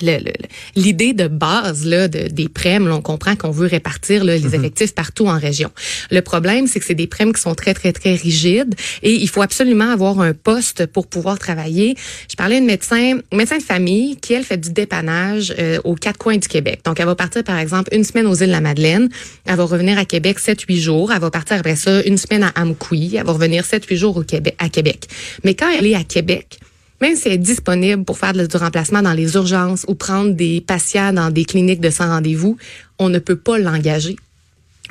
l'idée 0.00 1.12
de 1.12 1.28
base 1.28 1.84
là, 1.84 2.08
de, 2.08 2.28
des 2.28 2.48
prêmes, 2.48 2.90
on 2.90 3.02
comprend 3.02 3.36
qu'on 3.36 3.50
veut 3.50 3.66
répartir 3.66 4.24
les 4.24 4.40
mhm. 4.40 4.54
effectifs 4.54 4.94
partout 4.94 5.26
en 5.26 5.38
région. 5.38 5.70
Le 6.10 6.20
problème, 6.20 6.66
c'est 6.66 6.80
que 6.80 6.86
c'est 6.86 6.94
des 6.94 7.06
prêmes 7.06 7.32
qui 7.32 7.40
sont 7.40 7.54
très, 7.54 7.74
très, 7.74 7.92
très 7.92 8.14
rigides 8.14 8.74
et 9.02 9.12
il 9.12 9.28
faut 9.28 9.42
absolument 9.42 9.90
avoir 9.90 10.20
un 10.20 10.32
poste 10.32 10.86
pour 10.86 11.06
pouvoir 11.06 11.38
travailler. 11.38 11.96
Je 12.30 12.36
parlais 12.36 12.56
d'une 12.56 12.66
médecin, 12.66 13.18
médecin 13.32 13.58
de 13.58 13.62
famille 13.62 14.16
qui, 14.16 14.34
elle, 14.34 14.44
fait 14.44 14.56
du 14.56 14.72
dépannage 14.72 15.54
euh, 15.58 15.78
aux 15.84 15.94
quatre 15.94 16.18
coins 16.18 16.36
du 16.36 16.48
Québec. 16.48 16.80
Donc, 16.84 17.00
elle 17.00 17.06
va 17.06 17.14
partir, 17.14 17.44
par 17.44 17.58
exemple, 17.58 17.94
une 17.94 18.04
semaine 18.04 18.26
aux 18.26 18.34
îles 18.34 18.46
de 18.46 18.52
la 18.52 18.60
Madeleine. 18.60 19.08
Elle 19.46 19.56
va 19.56 19.64
revenir 19.64 19.98
à 19.98 20.04
Québec 20.04 20.38
7-8 20.38 20.78
jours. 20.78 21.12
Elle 21.12 21.20
va 21.20 21.30
partir 21.30 21.56
après 21.56 21.76
ça 21.76 22.02
une 22.02 22.18
semaine 22.18 22.42
à 22.42 22.52
Amqui. 22.60 23.16
Elle 23.16 23.24
va 23.24 23.32
revenir 23.32 23.64
7-8 23.64 23.96
jours 23.96 24.16
au 24.16 24.22
Québec, 24.22 24.54
à 24.58 24.68
Québec. 24.68 25.06
Mais 25.44 25.54
quand 25.54 25.70
elle 25.70 25.86
est 25.86 25.94
à 25.94 26.04
Québec, 26.04 26.58
même 27.02 27.16
si 27.16 27.26
elle 27.26 27.34
est 27.34 27.38
disponible 27.38 28.04
pour 28.04 28.16
faire 28.16 28.32
du 28.32 28.56
remplacement 28.56 29.02
dans 29.02 29.12
les 29.12 29.34
urgences 29.34 29.84
ou 29.88 29.96
prendre 29.96 30.30
des 30.30 30.60
patients 30.60 31.12
dans 31.12 31.30
des 31.30 31.44
cliniques 31.44 31.80
de 31.80 31.90
sans 31.90 32.06
rendez-vous, 32.06 32.56
on 33.00 33.08
ne 33.08 33.18
peut 33.18 33.36
pas 33.36 33.58
l'engager. 33.58 34.14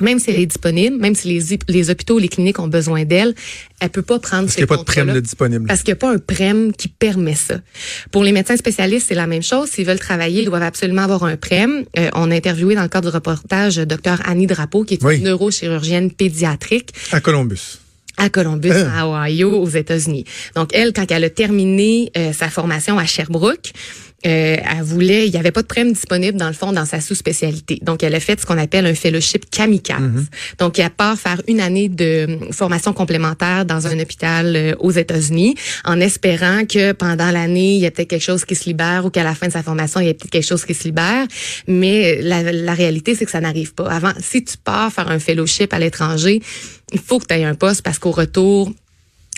Même 0.00 0.18
si 0.18 0.30
elle 0.30 0.40
est 0.40 0.46
disponible, 0.46 0.96
même 0.98 1.14
si 1.14 1.28
les, 1.28 1.58
les 1.68 1.90
hôpitaux, 1.90 2.18
les 2.18 2.28
cliniques 2.28 2.58
ont 2.58 2.68
besoin 2.68 3.04
d'elle, 3.04 3.34
elle 3.80 3.88
peut 3.88 4.02
pas 4.02 4.18
prendre 4.18 4.44
Parce 4.44 4.56
qu'il 4.56 4.64
n'y 4.64 4.70
a 4.70 4.76
pas 4.76 4.76
de 4.76 4.84
prême 4.84 5.20
disponible. 5.20 5.66
Parce 5.66 5.82
qu'il 5.82 5.92
n'y 5.92 5.98
a 5.98 6.00
pas 6.00 6.12
un 6.12 6.18
prême 6.18 6.72
qui 6.72 6.88
permet 6.88 7.34
ça. 7.34 7.60
Pour 8.10 8.24
les 8.24 8.32
médecins 8.32 8.56
spécialistes, 8.56 9.06
c'est 9.08 9.14
la 9.14 9.26
même 9.26 9.42
chose. 9.42 9.70
S'ils 9.70 9.86
veulent 9.86 9.98
travailler, 9.98 10.42
ils 10.42 10.46
doivent 10.46 10.62
absolument 10.62 11.02
avoir 11.02 11.24
un 11.24 11.36
prême. 11.36 11.84
Euh, 11.98 12.10
on 12.14 12.30
a 12.30 12.34
interviewé 12.34 12.74
dans 12.74 12.82
le 12.82 12.88
cadre 12.88 13.10
du 13.10 13.14
reportage 13.14 13.76
Dr 13.76 14.20
Annie 14.26 14.46
Drapeau, 14.46 14.84
qui 14.84 14.94
est 14.94 15.02
une 15.02 15.24
neurochirurgienne 15.24 16.10
pédiatrique. 16.10 16.92
À 17.10 17.20
Columbus 17.20 17.81
à 18.16 18.28
Columbus, 18.28 18.72
hein? 18.72 18.92
à 18.94 19.06
Ohio, 19.06 19.50
aux 19.60 19.68
États-Unis. 19.68 20.24
Donc 20.54 20.70
elle, 20.74 20.92
quand 20.92 21.10
elle 21.10 21.24
a 21.24 21.30
terminé 21.30 22.10
euh, 22.16 22.32
sa 22.32 22.48
formation 22.48 22.98
à 22.98 23.06
Sherbrooke, 23.06 23.72
euh, 24.24 24.56
elle 24.62 24.82
voulait, 24.82 25.26
il 25.26 25.32
n'y 25.32 25.38
avait 25.38 25.50
pas 25.50 25.62
de 25.62 25.66
prême 25.66 25.92
disponible 25.92 26.38
dans 26.38 26.46
le 26.46 26.52
fond 26.52 26.72
dans 26.72 26.84
sa 26.84 27.00
sous-spécialité. 27.00 27.80
Donc, 27.82 28.02
elle 28.04 28.14
a 28.14 28.20
fait 28.20 28.40
ce 28.40 28.46
qu'on 28.46 28.58
appelle 28.58 28.86
un 28.86 28.94
fellowship 28.94 29.50
kamikaze. 29.50 30.00
Mm-hmm. 30.00 30.58
Donc, 30.58 30.78
elle 30.78 30.90
part 30.90 31.18
faire 31.18 31.42
une 31.48 31.60
année 31.60 31.88
de 31.88 32.38
formation 32.52 32.92
complémentaire 32.92 33.64
dans 33.64 33.86
un 33.86 33.98
hôpital 33.98 34.54
euh, 34.54 34.74
aux 34.78 34.92
États-Unis, 34.92 35.56
en 35.84 36.00
espérant 36.00 36.64
que 36.66 36.92
pendant 36.92 37.30
l'année, 37.32 37.74
il 37.74 37.80
y 37.80 37.86
a 37.86 37.90
peut-être 37.90 38.10
quelque 38.10 38.22
chose 38.22 38.44
qui 38.44 38.54
se 38.54 38.64
libère 38.64 39.04
ou 39.04 39.10
qu'à 39.10 39.24
la 39.24 39.34
fin 39.34 39.48
de 39.48 39.52
sa 39.52 39.62
formation, 39.62 40.00
il 40.00 40.06
y 40.06 40.10
a 40.10 40.14
peut-être 40.14 40.30
quelque 40.30 40.46
chose 40.46 40.64
qui 40.64 40.74
se 40.74 40.84
libère. 40.84 41.26
Mais 41.66 42.22
la, 42.22 42.52
la 42.52 42.74
réalité, 42.74 43.16
c'est 43.16 43.24
que 43.24 43.30
ça 43.30 43.40
n'arrive 43.40 43.74
pas. 43.74 43.90
Avant, 43.90 44.12
si 44.20 44.44
tu 44.44 44.56
pars 44.56 44.92
faire 44.92 45.10
un 45.10 45.18
fellowship 45.18 45.72
à 45.74 45.80
l'étranger, 45.80 46.40
il 46.92 47.00
faut 47.00 47.18
que 47.18 47.26
tu 47.26 47.34
aies 47.34 47.44
un 47.44 47.54
poste 47.54 47.82
parce 47.82 47.98
qu'au 47.98 48.10
retour, 48.10 48.70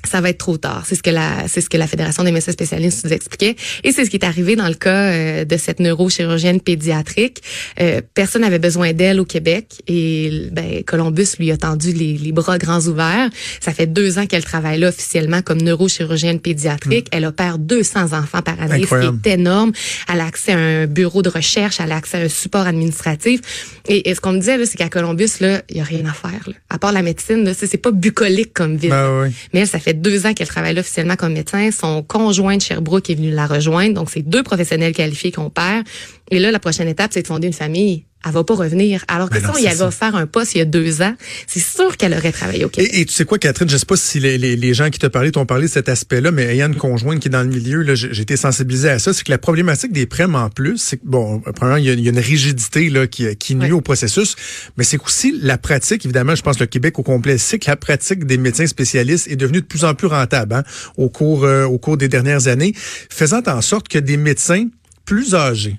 ça 0.05 0.21
va 0.21 0.31
être 0.31 0.39
trop 0.39 0.57
tard. 0.57 0.85
C'est 0.87 0.95
ce 0.95 1.03
que 1.03 1.11
la 1.11 1.49
c'est 1.49 1.61
ce 1.61 1.69
que 1.69 1.77
la 1.77 1.87
Fédération 1.87 2.25
des 2.25 2.33
médecins 2.33 2.53
spécialistes 2.53 3.05
nous 3.05 3.13
expliquait 3.13 3.57
et 3.83 3.93
c'est 3.93 4.05
ce 4.05 4.11
qui 4.11 4.17
est 4.17 4.25
arrivé 4.25 4.57
dans 4.57 4.69
le 4.69 4.75
cas 4.75 5.13
euh, 5.13 5.45
de 5.45 5.57
cette 5.57 5.81
neurochirurgienne 5.81 6.61
pédiatrique. 6.61 7.43
Euh, 7.81 8.01
personne 8.15 8.43
n'avait 8.43 8.59
besoin 8.59 8.93
d'elle 8.93 9.21
au 9.21 9.25
Québec 9.25 9.83
et 9.87 10.49
ben 10.53 10.83
Columbus 10.85 11.29
lui 11.39 11.51
a 11.51 11.57
tendu 11.57 11.93
les, 11.93 12.17
les 12.19 12.33
bras 12.33 12.59
grands 12.59 12.81
ouverts. 12.83 13.31
Ça 13.61 13.73
fait 13.73 13.87
deux 13.87 14.19
ans 14.19 14.27
qu'elle 14.27 14.45
travaille 14.45 14.79
là 14.79 14.89
officiellement 14.89 15.43
comme 15.43 15.61
neurochirurgienne 15.63 16.41
pédiatrique. 16.41 17.07
Hmm. 17.07 17.17
Elle 17.17 17.25
opère 17.27 17.59
200 17.59 18.13
enfants 18.13 18.43
par 18.43 18.61
année, 18.61 18.87
ce 18.87 18.95
qui 19.01 19.29
est 19.29 19.35
énorme. 19.35 19.73
Elle 20.13 20.21
a 20.21 20.27
accès 20.27 20.53
à 20.53 20.59
un 20.59 20.87
bureau 20.87 21.23
de 21.23 21.29
recherche, 21.29 21.81
elle 21.81 21.93
a 21.93 21.97
accès 21.97 22.19
à 22.19 22.21
un 22.23 22.29
support 22.29 22.67
administratif. 22.67 23.41
Et, 23.89 24.15
ce 24.15 24.21
qu'on 24.21 24.33
me 24.33 24.39
disait 24.39 24.65
c'est 24.65 24.77
qu'à 24.77 24.89
Columbus 24.89 25.31
là, 25.41 25.63
il 25.69 25.79
y 25.79 25.81
a 25.81 25.85
rien 25.85 26.05
à 26.07 26.13
faire 26.13 26.41
là. 26.47 26.55
À 26.71 26.79
part 26.79 26.93
la 26.93 27.03
médecine, 27.03 27.53
c'est 27.55 27.77
pas 27.77 27.91
bucolique 27.91 28.53
comme 28.53 28.77
ville. 28.77 28.91
Ben 28.91 29.33
Mais 29.53 29.67
ça 29.67 29.79
fait 29.79 29.94
deux 29.95 30.27
ans 30.27 30.35
qu'elle 30.35 30.49
travaille 30.49 30.79
officiellement 30.79 31.17
comme 31.17 31.33
médecin. 31.33 31.71
Son 31.71 32.03
conjoint 32.03 32.57
de 32.57 32.63
Sherbrooke 32.63 33.11
est 33.11 33.15
venu 33.15 33.31
la 33.31 33.47
rejoindre. 33.47 33.95
Donc, 33.95 34.11
c'est 34.11 34.23
deux 34.23 34.43
professionnels 34.43 34.95
qualifiés 34.95 35.33
qu'on 35.33 35.51
perd. 35.51 35.87
Et 36.31 36.39
là, 36.39 36.51
la 36.51 36.59
prochaine 36.59 36.89
étape, 36.89 37.13
c'est 37.13 37.23
de 37.23 37.27
fonder 37.27 37.47
une 37.47 37.53
famille 37.53 38.05
elle 38.25 38.33
va 38.33 38.45
pas 38.45 38.55
revenir. 38.55 39.05
Alors 39.09 39.31
que 39.31 39.35
Mais 39.35 39.41
si 39.41 39.51
on 39.51 39.59
y 39.59 39.67
avait 39.67 39.83
offert 39.83 40.15
un 40.17 40.27
poste 40.27 40.55
il 40.55 40.59
y 40.59 40.61
a 40.61 40.65
deux 40.65 41.03
ans, 41.03 41.15
c'est 41.47 41.61
sûr 41.61 41.97
qu'elle 41.97 42.15
aurait 42.15 42.33
travaillé 42.33 42.65
au 42.65 42.69
Québec. 42.69 42.91
Et, 42.93 43.01
et 43.01 43.05
tu 43.05 43.13
sais 43.13 43.25
quoi, 43.25 43.39
Catherine, 43.39 43.69
je 43.69 43.77
sais 43.77 43.87
pas 43.87 43.97
si 43.97 44.21
les, 44.21 44.39
les, 44.39 44.57
les 44.57 44.75
gens 44.75 44.91
qui 44.91 44.99
te 44.99 45.07
parlaient 45.07 45.31
t'ont 45.31 45.47
parlé 45.47 45.67
de 45.67 45.71
cet 45.71 45.89
aspect-là, 45.89 46.31
mais 46.31 46.45
ayant 46.45 46.69
une 46.69 46.77
conjointe 46.77 47.21
qui 47.21 47.29
est 47.29 47.31
dans 47.31 47.43
le 47.43 47.49
milieu, 47.49 47.95
j'ai 47.95 48.21
été 48.21 48.37
sensibilisé 48.37 48.89
à 48.89 48.99
ça. 48.99 49.13
C'est 49.13 49.25
que 49.25 49.31
la 49.31 49.39
problématique 49.39 49.93
des 49.93 50.07
prêmes 50.07 50.35
en 50.35 50.51
plus, 50.51 50.79
c'est 50.79 50.97
que 50.97 51.05
bon, 51.05 51.41
premièrement, 51.55 51.79
il 51.79 51.85
y 51.85 51.91
a, 51.91 51.93
il 51.93 52.01
y 52.01 52.09
a 52.09 52.11
une 52.11 52.19
rigidité 52.19 52.91
là 52.91 53.07
qui, 53.07 53.35
qui 53.37 53.55
nuit 53.55 53.73
au 53.73 53.81
processus, 53.81 54.37
mais 54.77 54.85
c'est 54.85 54.99
qu'aussi 54.99 55.39
la 55.41 55.59
pratique, 55.59 56.05
évidemment, 56.05 56.35
je 56.35 56.43
pense 56.43 56.59
le 56.59 56.67
Québec 56.67 56.99
au 56.99 57.03
complet, 57.03 57.39
c'est 57.39 57.59
que 57.59 57.71
la 57.71 57.77
pratique 57.77 58.25
des 58.25 58.39
médecins 58.39 58.67
spécialistes 58.67 59.29
est 59.29 59.37
devenue 59.37 59.61
de 59.61 59.67
plus 59.67 59.85
en 59.85 59.95
plus 59.95 60.07
rentable 60.07 60.55
hein, 60.55 60.63
au 60.97 61.09
cours 61.09 61.45
euh, 61.45 61.65
au 61.65 61.79
cours 61.79 61.97
des 61.97 62.09
dernières 62.09 62.49
années, 62.49 62.73
faisant 62.77 63.43
en 63.47 63.61
sorte 63.61 63.89
que 63.89 63.99
des 63.99 64.17
médecins 64.17 64.69
plus 65.05 65.35
âgés 65.35 65.79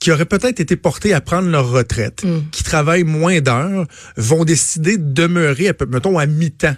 qui 0.00 0.10
auraient 0.12 0.24
peut-être 0.26 0.60
été 0.60 0.76
portés 0.76 1.14
à 1.14 1.20
prendre 1.20 1.48
leur 1.48 1.68
retraite, 1.70 2.22
Mm. 2.24 2.40
qui 2.50 2.62
travaillent 2.64 3.04
moins 3.04 3.40
d'heures, 3.40 3.86
vont 4.16 4.44
décider 4.44 4.96
de 4.98 5.12
demeurer, 5.12 5.68
à 5.68 5.74
mettons, 5.88 6.18
à 6.18 6.26
mi-temps. 6.26 6.76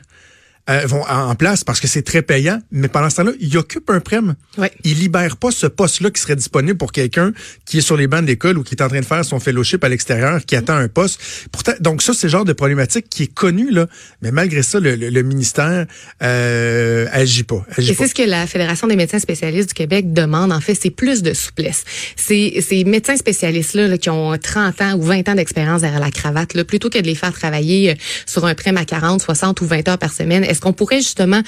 Euh, 0.69 0.83
vont 0.87 1.03
en 1.09 1.35
place 1.35 1.63
parce 1.65 1.81
que 1.81 1.87
c'est 1.89 2.03
très 2.03 2.23
payant, 2.23 2.61
mais 2.73 2.89
pendant 2.89 3.09
ce 3.11 3.17
temps-là, 3.17 3.33
ils 3.41 3.57
occupent 3.57 3.91
un 3.91 4.01
prême. 4.01 4.35
Ouais. 4.59 4.71
Ils 4.85 4.99
libèrent 4.99 5.37
pas 5.37 5.51
ce 5.51 5.67
poste-là 5.67 6.11
qui 6.11 6.21
serait 6.21 6.37
disponible 6.37 6.77
pour 6.77 6.93
quelqu'un 6.93 7.33
qui 7.65 7.79
est 7.79 7.83
sur 7.83 7.97
les 7.97 8.07
bancs 8.09 8.23
de 8.23 8.27
l'école 8.27 8.59
ou 8.59 8.63
qui 8.63 8.75
est 8.75 8.83
en 8.83 8.89
train 8.89 9.01
de 9.01 9.05
faire 9.05 9.25
son 9.25 9.39
fellowship 9.41 9.85
à 9.85 9.89
l'extérieur, 9.89 10.45
qui 10.45 10.57
attend 10.57 10.75
un 10.75 10.89
poste. 10.89 11.21
Pourtant, 11.53 11.73
donc 11.81 12.03
ça, 12.03 12.13
c'est 12.15 12.27
le 12.27 12.31
genre 12.33 12.45
de 12.45 12.53
problématique 12.53 13.07
qui 13.09 13.25
est 13.25 13.33
connu, 13.33 13.71
là, 13.71 13.87
mais 14.23 14.31
malgré 14.33 14.63
ça, 14.63 14.81
le, 14.81 14.97
le- 14.97 15.11
le 15.11 15.23
ministère 15.23 15.87
euh, 16.23 17.07
agit 17.13 17.45
pas. 17.45 17.65
Agit 17.77 17.93
Et 17.93 17.95
c'est 17.95 18.09
ce 18.09 18.15
que 18.15 18.23
la 18.23 18.47
Fédération 18.47 18.87
des 18.87 18.97
médecins 18.97 19.19
spécialistes 19.19 19.69
du 19.69 19.75
Québec 19.75 20.13
demande, 20.13 20.53
en 20.53 20.61
fait, 20.61 20.75
c'est 20.75 20.91
plus 20.91 21.23
de 21.23 21.33
souplesse. 21.33 21.85
Ces, 22.17 22.65
ces 22.67 22.85
médecins 22.85 23.17
spécialistes-là 23.17 23.89
là, 23.89 23.99
qui 23.99 24.11
ont 24.11 24.37
30 24.37 24.83
ans 24.83 24.95
ou 24.97 25.03
20 25.03 25.29
ans 25.29 25.35
d'expérience 25.35 25.81
derrière 25.83 26.01
la 26.01 26.11
cravate, 26.11 26.55
là, 26.55 26.65
plutôt 26.65 26.91
que 26.91 26.99
de 26.99 27.07
les 27.07 27.15
faire 27.15 27.33
travailler 27.33 27.91
euh, 27.93 27.95
sur 28.27 28.45
un 28.45 28.55
prêt 28.55 28.73
à 28.77 28.85
40, 28.85 29.23
60 29.23 29.61
ou 29.61 29.67
20 29.67 29.89
heures 29.89 29.99
par 29.99 30.13
semaine, 30.13 30.45
est-ce 30.57 30.63
qu'on 30.63 30.73
pourrait 30.73 31.03
justement 31.03 31.43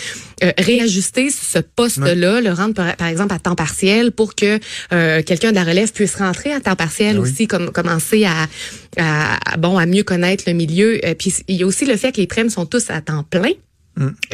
euh, 0.45 0.53
réajuster 0.59 1.31
ce 1.31 1.59
poste-là, 1.59 2.41
le 2.43 2.53
rendre 2.53 2.75
par, 2.75 2.95
par 2.97 3.09
exemple 3.09 3.33
à 3.33 3.39
temps 3.39 3.55
partiel 3.55 4.13
pour 4.13 4.35
que 4.35 4.61
euh, 4.93 5.23
quelqu'un 5.23 5.51
de 5.51 5.55
la 5.55 5.65
relève 5.65 5.91
puisse 5.93 6.17
rentrer 6.17 6.53
à 6.53 6.61
temps 6.61 6.77
partiel 6.77 7.19
oui. 7.19 7.29
aussi, 7.29 7.47
comme 7.47 7.71
commencer 7.71 8.27
à, 8.27 8.47
à- 8.99 9.57
bon 9.57 9.79
à 9.79 9.87
mieux 9.87 10.03
connaître 10.03 10.45
le 10.47 10.53
milieu? 10.53 11.01
Euh, 11.05 11.15
puis 11.15 11.33
il 11.49 11.57
y 11.57 11.63
a 11.63 11.67
aussi 11.67 11.87
le 11.87 11.97
fait 11.97 12.13
que 12.13 12.21
les 12.21 12.27
prêmes 12.27 12.51
sont 12.51 12.67
tous 12.67 12.91
à 12.91 13.01
temps 13.01 13.25
plein 13.25 13.53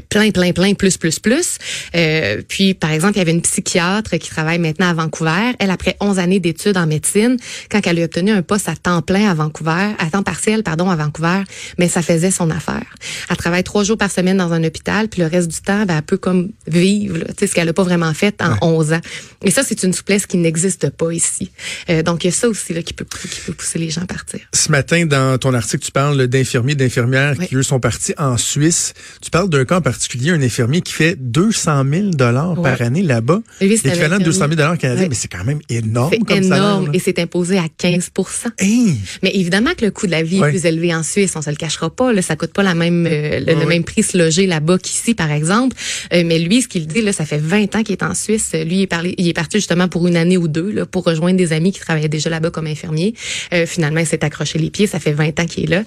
plein, 0.08 0.30
plein, 0.30 0.52
plein, 0.52 0.74
plus, 0.74 0.96
plus, 0.96 1.18
plus. 1.18 1.58
Euh, 1.94 2.42
puis, 2.48 2.74
par 2.74 2.90
exemple, 2.90 3.14
il 3.16 3.18
y 3.18 3.22
avait 3.22 3.32
une 3.32 3.42
psychiatre 3.42 4.16
qui 4.18 4.30
travaille 4.30 4.58
maintenant 4.58 4.88
à 4.88 4.94
Vancouver. 4.94 5.52
Elle, 5.58 5.70
après 5.70 5.96
11 6.00 6.18
années 6.18 6.40
d'études 6.40 6.76
en 6.76 6.86
médecine, 6.86 7.36
quand 7.70 7.80
elle 7.86 8.00
a 8.00 8.04
obtenu 8.04 8.30
un 8.32 8.42
poste 8.42 8.68
à 8.68 8.76
temps 8.76 9.02
plein 9.02 9.28
à 9.30 9.34
Vancouver, 9.34 9.94
à 9.98 10.10
temps 10.10 10.22
partiel, 10.22 10.62
pardon, 10.62 10.90
à 10.90 10.96
Vancouver, 10.96 11.42
mais 11.78 11.88
ça 11.88 12.02
faisait 12.02 12.30
son 12.30 12.50
affaire. 12.50 12.84
Elle 13.30 13.36
travaille 13.36 13.64
trois 13.64 13.84
jours 13.84 13.98
par 13.98 14.10
semaine 14.10 14.36
dans 14.36 14.52
un 14.52 14.62
hôpital, 14.64 15.08
puis 15.08 15.20
le 15.22 15.28
reste 15.28 15.48
du 15.48 15.60
temps, 15.60 15.84
ben, 15.86 15.96
elle 15.96 16.02
peut 16.02 16.16
comme 16.18 16.50
vivre, 16.66 17.18
là, 17.18 17.24
tu 17.28 17.34
sais, 17.40 17.46
ce 17.46 17.54
qu'elle 17.54 17.66
n'a 17.66 17.72
pas 17.72 17.82
vraiment 17.84 18.12
fait 18.14 18.40
en 18.42 18.56
11 18.66 18.92
ans. 18.94 19.00
Et 19.42 19.50
ça, 19.50 19.62
c'est 19.62 19.82
une 19.82 19.92
souplesse 19.92 20.26
qui 20.26 20.36
n'existe 20.36 20.90
pas 20.90 21.12
ici. 21.12 21.50
Euh, 21.90 22.02
donc, 22.02 22.24
il 22.24 22.28
y 22.28 22.30
a 22.30 22.32
ça 22.32 22.48
aussi 22.48 22.72
là, 22.74 22.82
qui, 22.82 22.92
peut, 22.92 23.04
qui 23.04 23.40
peut 23.40 23.52
pousser 23.52 23.78
les 23.78 23.90
gens 23.90 24.02
à 24.02 24.06
partir. 24.06 24.40
Ce 24.52 24.70
matin, 24.70 25.06
dans 25.06 25.38
ton 25.38 25.54
article, 25.54 25.84
tu 25.84 25.92
parles 25.92 26.26
d'infirmiers, 26.26 26.74
d'infirmières 26.74 27.34
Oui. 27.38 27.46
qui, 27.46 27.56
eux, 27.56 27.62
sont 27.62 27.80
partis 27.80 28.14
en 28.18 28.36
Suisse. 28.36 28.94
Tu 29.20 29.30
parles 29.30 29.48
d'un 29.54 29.64
cas 29.64 29.78
en 29.78 29.80
particulier, 29.80 30.30
un 30.30 30.42
infirmier 30.42 30.80
qui 30.80 30.92
fait 30.92 31.16
200 31.18 31.84
000 31.90 32.08
dollars 32.10 32.60
par 32.60 32.80
année 32.82 33.02
là-bas. 33.02 33.40
L'équivalent 33.60 34.18
de 34.18 34.24
200 34.24 34.38
000 34.38 34.50
dollars 34.50 34.78
canadiens, 34.78 35.08
mais 35.08 35.14
c'est 35.14 35.28
quand 35.28 35.44
même 35.44 35.60
énorme 35.68 36.12
C'est 36.12 36.42
salaire. 36.42 36.56
énorme 36.56 36.90
et 36.92 36.98
c'est 36.98 37.18
imposé 37.18 37.58
à 37.58 37.66
15 37.76 38.10
Hey! 38.58 38.96
Mais 39.22 39.30
évidemment 39.34 39.70
que 39.76 39.84
le 39.84 39.90
coût 39.90 40.06
de 40.06 40.10
la 40.10 40.22
vie 40.22 40.38
est 40.38 40.50
plus 40.50 40.66
élevé 40.66 40.94
en 40.94 41.02
Suisse, 41.02 41.34
on 41.36 41.42
se 41.42 41.50
le 41.50 41.56
cachera 41.56 41.90
pas. 41.90 42.12
Là, 42.12 42.22
ça 42.22 42.36
coûte 42.36 42.52
pas 42.52 42.62
la 42.62 42.74
même 42.74 43.06
euh, 43.06 43.40
le, 43.40 43.66
même 43.66 43.84
prix 43.84 44.02
se 44.02 44.16
loger 44.18 44.46
là-bas 44.46 44.78
qu'ici, 44.78 45.14
par 45.14 45.30
exemple. 45.30 45.76
Euh, 46.12 46.22
mais 46.26 46.38
lui, 46.38 46.62
ce 46.62 46.68
qu'il 46.68 46.86
dit, 46.86 47.02
là, 47.02 47.12
ça 47.12 47.24
fait 47.24 47.38
20 47.38 47.76
ans 47.76 47.82
qu'il 47.82 47.92
est 47.92 48.02
en 48.02 48.14
Suisse. 48.14 48.52
Lui, 48.54 48.76
il 48.76 48.82
est, 48.82 48.86
parlé, 48.86 49.14
il 49.18 49.28
est 49.28 49.32
parti 49.32 49.58
justement 49.58 49.88
pour 49.88 50.06
une 50.06 50.16
année 50.16 50.36
ou 50.36 50.48
deux 50.48 50.70
là, 50.70 50.86
pour 50.86 51.04
rejoindre 51.04 51.36
des 51.36 51.52
amis 51.52 51.72
qui 51.72 51.80
travaillaient 51.80 52.08
déjà 52.08 52.30
là-bas 52.30 52.50
comme 52.50 52.66
infirmier. 52.66 53.14
Euh, 53.52 53.66
finalement, 53.66 54.00
il 54.00 54.06
s'est 54.06 54.24
accroché 54.24 54.58
les 54.58 54.70
pieds. 54.70 54.86
Ça 54.86 54.98
fait 55.00 55.12
20 55.12 55.40
ans 55.40 55.46
qu'il 55.46 55.64
est 55.64 55.66
là. 55.68 55.84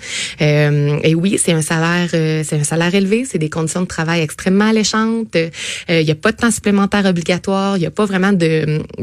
Et 1.04 1.16
oui, 1.16 1.40
c'est 1.42 1.54
un 1.54 1.62
salaire, 1.62 2.10
c'est 2.12 2.54
un 2.54 2.64
salaire 2.64 2.94
élevé. 2.94 3.26
C'est 3.30 3.38
des 3.38 3.50
conditions 3.58 3.82
de 3.82 3.88
travail 3.98 4.20
extrêmement 4.22 4.70
alléchantes. 4.74 5.36
Euh, 5.36 5.50
Il 5.90 6.08
y 6.08 6.12
a 6.12 6.16
pas 6.26 6.32
de 6.32 6.38
temps 6.44 6.52
supplémentaire 6.52 7.06
obligatoire. 7.06 7.72
Il 7.78 7.84
y 7.84 7.86
a 7.86 7.92
pas 7.92 8.06
vraiment 8.12 8.34
de, 8.34 8.54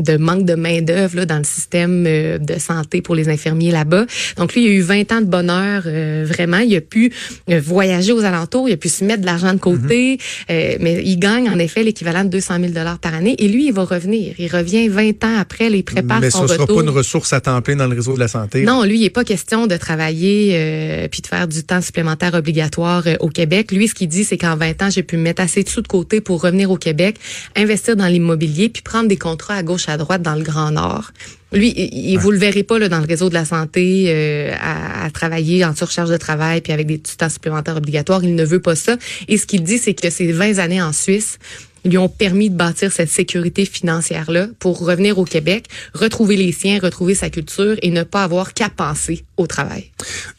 de 0.08 0.16
manque 0.28 0.44
de 0.52 0.54
main 0.54 0.80
d'œuvre 0.88 1.24
dans 1.32 1.38
le 1.38 1.48
système 1.56 2.04
euh, 2.06 2.38
de 2.38 2.56
santé 2.58 3.02
pour 3.02 3.14
les 3.14 3.28
infirmiers 3.28 3.72
là-bas. 3.80 4.04
Donc 4.38 4.54
lui, 4.54 4.60
il 4.64 4.68
a 4.68 4.74
eu 4.80 4.80
20 4.80 5.12
ans 5.12 5.20
de 5.20 5.26
bonheur, 5.26 5.82
euh, 5.86 6.24
vraiment. 6.26 6.58
Il 6.58 6.74
a 6.76 6.80
pu 6.80 7.12
voyager 7.48 8.12
aux 8.12 8.24
alentours, 8.24 8.68
il 8.68 8.72
a 8.72 8.76
pu 8.76 8.88
se 8.88 9.04
mettre 9.04 9.20
de 9.22 9.26
l'argent 9.26 9.52
de 9.52 9.58
côté, 9.58 10.18
euh, 10.50 10.76
mais 10.80 11.02
il 11.04 11.18
gagne 11.18 11.48
en 11.48 11.58
effet 11.58 11.82
l'équivalent 11.82 12.24
de 12.24 12.30
200 12.30 12.54
000 12.60 12.72
dollars 12.72 12.98
par 12.98 13.14
année. 13.14 13.34
Et 13.38 13.48
lui, 13.48 13.66
il 13.66 13.72
va 13.72 13.84
revenir. 13.84 14.34
Il 14.38 14.48
revient 14.58 14.88
20 14.88 15.24
ans 15.24 15.36
après, 15.38 15.70
il 15.70 15.82
prépare 15.82 16.20
Mais 16.20 16.30
son 16.30 16.38
ce 16.38 16.42
ne 16.44 16.48
sera 16.48 16.62
retour. 16.62 16.76
pas 16.78 16.82
une 16.82 16.90
ressource 16.90 17.32
à 17.32 17.40
temps 17.40 17.60
plein 17.62 17.76
dans 17.76 17.86
le 17.86 17.96
réseau 17.96 18.14
de 18.14 18.20
la 18.20 18.28
santé. 18.28 18.62
Non, 18.62 18.84
lui, 18.84 18.96
il 18.98 19.02
n'est 19.02 19.10
pas 19.10 19.24
question 19.24 19.66
de 19.66 19.76
travailler 19.76 21.08
puis 21.10 21.20
de 21.22 21.26
faire 21.26 21.46
du 21.48 21.62
temps 21.64 21.80
supplémentaire 21.80 22.34
obligatoire 22.34 23.04
au 23.20 23.28
Québec. 23.28 23.72
Lui, 23.72 23.88
ce 23.88 23.94
qu'il 23.94 24.08
dit, 24.08 24.24
c'est 24.24 24.33
qu'en 24.38 24.56
20 24.56 24.82
ans, 24.82 24.90
j'ai 24.90 25.02
pu 25.02 25.16
me 25.16 25.22
mettre 25.22 25.42
assez 25.42 25.62
de 25.62 25.68
sous 25.68 25.80
de 25.82 25.88
côté 25.88 26.20
pour 26.20 26.42
revenir 26.42 26.70
au 26.70 26.76
Québec, 26.76 27.16
investir 27.56 27.96
dans 27.96 28.06
l'immobilier, 28.06 28.68
puis 28.68 28.82
prendre 28.82 29.08
des 29.08 29.16
contrats 29.16 29.54
à 29.54 29.62
gauche, 29.62 29.88
à 29.88 29.96
droite 29.96 30.22
dans 30.22 30.34
le 30.34 30.42
Grand 30.42 30.70
Nord. 30.70 31.10
Lui, 31.52 31.72
il, 31.76 32.10
il- 32.12 32.18
vous 32.18 32.30
le 32.30 32.38
verrez 32.38 32.62
pas 32.64 32.78
là, 32.78 32.88
dans 32.88 32.98
le 33.00 33.06
réseau 33.06 33.28
de 33.28 33.34
la 33.34 33.44
santé 33.44 34.06
euh, 34.08 34.52
à, 34.60 35.04
à 35.04 35.10
travailler 35.10 35.64
en 35.64 35.74
surcharge 35.74 36.10
de 36.10 36.16
travail 36.16 36.60
puis 36.60 36.72
avec 36.72 36.86
des 36.86 36.98
temps 36.98 37.28
supplémentaires 37.28 37.76
obligatoires. 37.76 38.24
Il 38.24 38.34
ne 38.34 38.44
veut 38.44 38.60
pas 38.60 38.74
ça. 38.74 38.96
Et 39.28 39.38
ce 39.38 39.46
qu'il 39.46 39.62
dit, 39.62 39.78
c'est 39.78 39.94
que 39.94 40.10
ces 40.10 40.32
20 40.32 40.58
années 40.58 40.82
en 40.82 40.92
Suisse 40.92 41.38
lui 41.84 41.98
ont 41.98 42.08
permis 42.08 42.50
de 42.50 42.56
bâtir 42.56 42.92
cette 42.92 43.10
sécurité 43.10 43.64
financière-là 43.64 44.48
pour 44.58 44.78
revenir 44.84 45.18
au 45.18 45.24
Québec, 45.24 45.66
retrouver 45.92 46.36
les 46.36 46.52
siens, 46.52 46.78
retrouver 46.80 47.14
sa 47.14 47.30
culture 47.30 47.76
et 47.82 47.90
ne 47.90 48.02
pas 48.02 48.22
avoir 48.24 48.54
qu'à 48.54 48.68
penser 48.70 49.24
au 49.36 49.46
travail. 49.46 49.90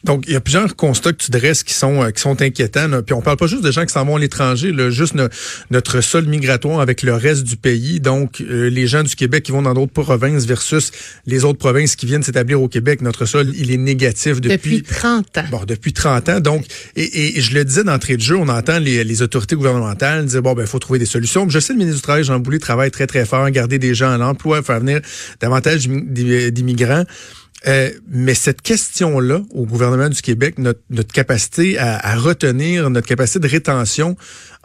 Donc, 0.04 0.24
il 0.26 0.32
y 0.32 0.36
a 0.36 0.40
plusieurs 0.40 0.74
constats 0.76 1.12
que 1.12 1.22
tu 1.22 1.30
dresses 1.30 1.62
qui 1.62 1.74
sont 1.74 2.02
euh, 2.02 2.10
qui 2.10 2.20
sont 2.22 2.40
inquiétants. 2.40 2.88
là. 2.88 3.02
Puis 3.02 3.12
on 3.14 3.20
parle 3.20 3.36
pas 3.36 3.46
juste 3.46 3.62
de 3.62 3.70
gens 3.70 3.84
qui 3.84 3.92
s'en 3.92 4.04
vont 4.04 4.16
à 4.16 4.18
l'étranger, 4.18 4.72
juste 4.90 5.14
no- 5.14 5.28
notre 5.70 6.00
sol 6.00 6.26
migratoire 6.26 6.80
avec 6.80 7.02
le 7.02 7.14
reste 7.14 7.44
du 7.44 7.56
pays. 7.56 8.00
Donc, 8.00 8.40
euh, 8.40 8.68
les 8.70 8.86
gens 8.86 9.02
du 9.02 9.14
Québec 9.14 9.44
qui 9.44 9.52
vont 9.52 9.62
dans 9.62 9.74
d'autres 9.74 9.92
provinces 9.92 10.46
versus 10.46 10.90
les 11.26 11.44
autres 11.44 11.58
provinces 11.58 11.94
qui 11.96 12.06
viennent 12.06 12.22
s'établir 12.22 12.60
au 12.62 12.68
Québec. 12.68 13.02
Notre 13.02 13.26
sol, 13.26 13.52
il 13.56 13.70
est 13.70 13.76
négatif 13.76 14.40
Depuis 14.40 14.78
depuis 14.78 14.82
30 14.82 15.38
ans. 15.38 15.44
Bon, 15.50 15.64
depuis 15.66 15.92
30 15.92 16.28
ans. 16.28 16.40
Donc, 16.40 16.64
et, 16.96 17.02
et- 17.04 17.38
et 17.38 17.40
je 17.40 17.54
le 17.54 17.64
disais 17.64 17.84
d'entrée 17.84 18.16
de 18.16 18.22
jeu, 18.22 18.36
on 18.36 18.48
entend 18.48 18.78
les, 18.78 19.04
les 19.04 19.22
autorités 19.22 19.56
gouvernementales 19.56 20.24
dire, 20.26 20.42
bon, 20.42 20.54
ben, 20.54 20.62
il 20.62 20.68
faut 20.68 20.78
trouver 20.78 20.98
des 20.98 21.06
solutions. 21.06 21.35
Je 21.48 21.58
sais, 21.58 21.72
le 21.72 21.78
ministre 21.78 21.96
du 21.98 22.02
Travail, 22.02 22.24
Jean 22.24 22.38
Boulet, 22.38 22.58
travaille 22.58 22.90
très, 22.90 23.06
très 23.06 23.24
fort, 23.26 23.48
garder 23.50 23.78
des 23.78 23.94
gens 23.94 24.10
à 24.10 24.18
l'emploi, 24.18 24.62
faire 24.62 24.80
venir 24.80 25.00
davantage 25.40 25.88
d'immi- 25.88 26.50
d'immigrants. 26.50 27.04
Euh, 27.66 27.90
mais 28.08 28.34
cette 28.34 28.62
question-là, 28.62 29.40
au 29.50 29.66
gouvernement 29.66 30.08
du 30.08 30.22
Québec, 30.22 30.56
notre, 30.58 30.80
capacité 31.12 31.78
à 31.78 32.14
retenir, 32.16 32.90
notre 32.90 33.08
capacité 33.08 33.38
de 33.40 33.48
rétention 33.48 34.16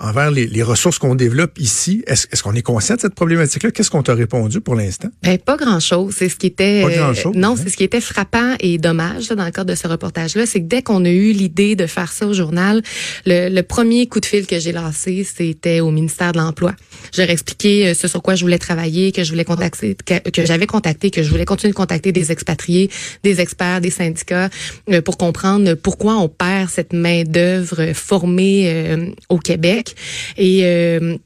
envers 0.01 0.31
les, 0.31 0.47
les 0.47 0.63
ressources 0.63 0.97
qu'on 0.97 1.15
développe 1.15 1.59
ici, 1.59 2.03
est-ce 2.07 2.27
est-ce 2.31 2.43
qu'on 2.43 2.53
est 2.53 2.61
conscient 2.61 2.95
de 2.95 3.01
cette 3.01 3.15
problématique-là? 3.15 3.71
Qu'est-ce 3.71 3.91
qu'on 3.91 4.03
t'a 4.03 4.15
répondu 4.15 4.61
pour 4.61 4.75
l'instant? 4.75 5.09
Ben, 5.23 5.37
pas 5.37 5.57
grand-chose. 5.57 6.15
C'est 6.17 6.29
ce 6.29 6.35
qui 6.35 6.47
était. 6.47 6.81
Pas 6.81 6.89
euh, 6.89 6.97
grand-chose, 6.97 7.35
non, 7.35 7.51
hein? 7.51 7.55
c'est 7.61 7.69
ce 7.69 7.77
qui 7.77 7.83
était 7.83 8.01
frappant 8.01 8.55
et 8.59 8.77
dommage 8.77 9.29
là, 9.29 9.35
dans 9.35 9.45
le 9.45 9.51
cadre 9.51 9.69
de 9.69 9.75
ce 9.75 9.87
reportage-là, 9.87 10.45
c'est 10.45 10.61
que 10.61 10.67
dès 10.67 10.81
qu'on 10.81 11.05
a 11.05 11.09
eu 11.09 11.31
l'idée 11.31 11.75
de 11.75 11.85
faire 11.85 12.11
ça 12.11 12.25
au 12.25 12.33
journal, 12.33 12.81
le, 13.25 13.49
le 13.49 13.63
premier 13.63 14.07
coup 14.07 14.19
de 14.19 14.25
fil 14.25 14.47
que 14.47 14.59
j'ai 14.59 14.71
lancé, 14.71 15.23
c'était 15.23 15.79
au 15.79 15.91
ministère 15.91 16.31
de 16.31 16.39
l'Emploi. 16.39 16.73
J'ai 17.13 17.29
expliqué 17.29 17.87
euh, 17.87 17.93
ce 17.93 18.07
sur 18.07 18.21
quoi 18.21 18.35
je 18.35 18.43
voulais 18.43 18.57
travailler, 18.57 19.11
que 19.11 19.23
je 19.23 19.29
voulais 19.29 19.45
contacter, 19.45 19.95
que, 20.05 20.29
que 20.29 20.45
j'avais 20.45 20.67
contacté, 20.67 21.11
que 21.11 21.23
je 21.23 21.29
voulais 21.29 21.45
continuer 21.45 21.71
de 21.71 21.77
contacter 21.77 22.11
des 22.11 22.31
expatriés, 22.31 22.89
des 23.23 23.39
experts, 23.39 23.81
des 23.81 23.91
syndicats, 23.91 24.49
euh, 24.89 25.01
pour 25.01 25.17
comprendre 25.17 25.75
pourquoi 25.75 26.15
on 26.17 26.27
perd 26.27 26.69
cette 26.69 26.93
main 26.93 27.23
d'œuvre 27.23 27.93
formée 27.93 28.63
euh, 28.65 29.07
au 29.29 29.37
Québec 29.37 29.90
et 30.37 30.61
euh, 30.63 31.17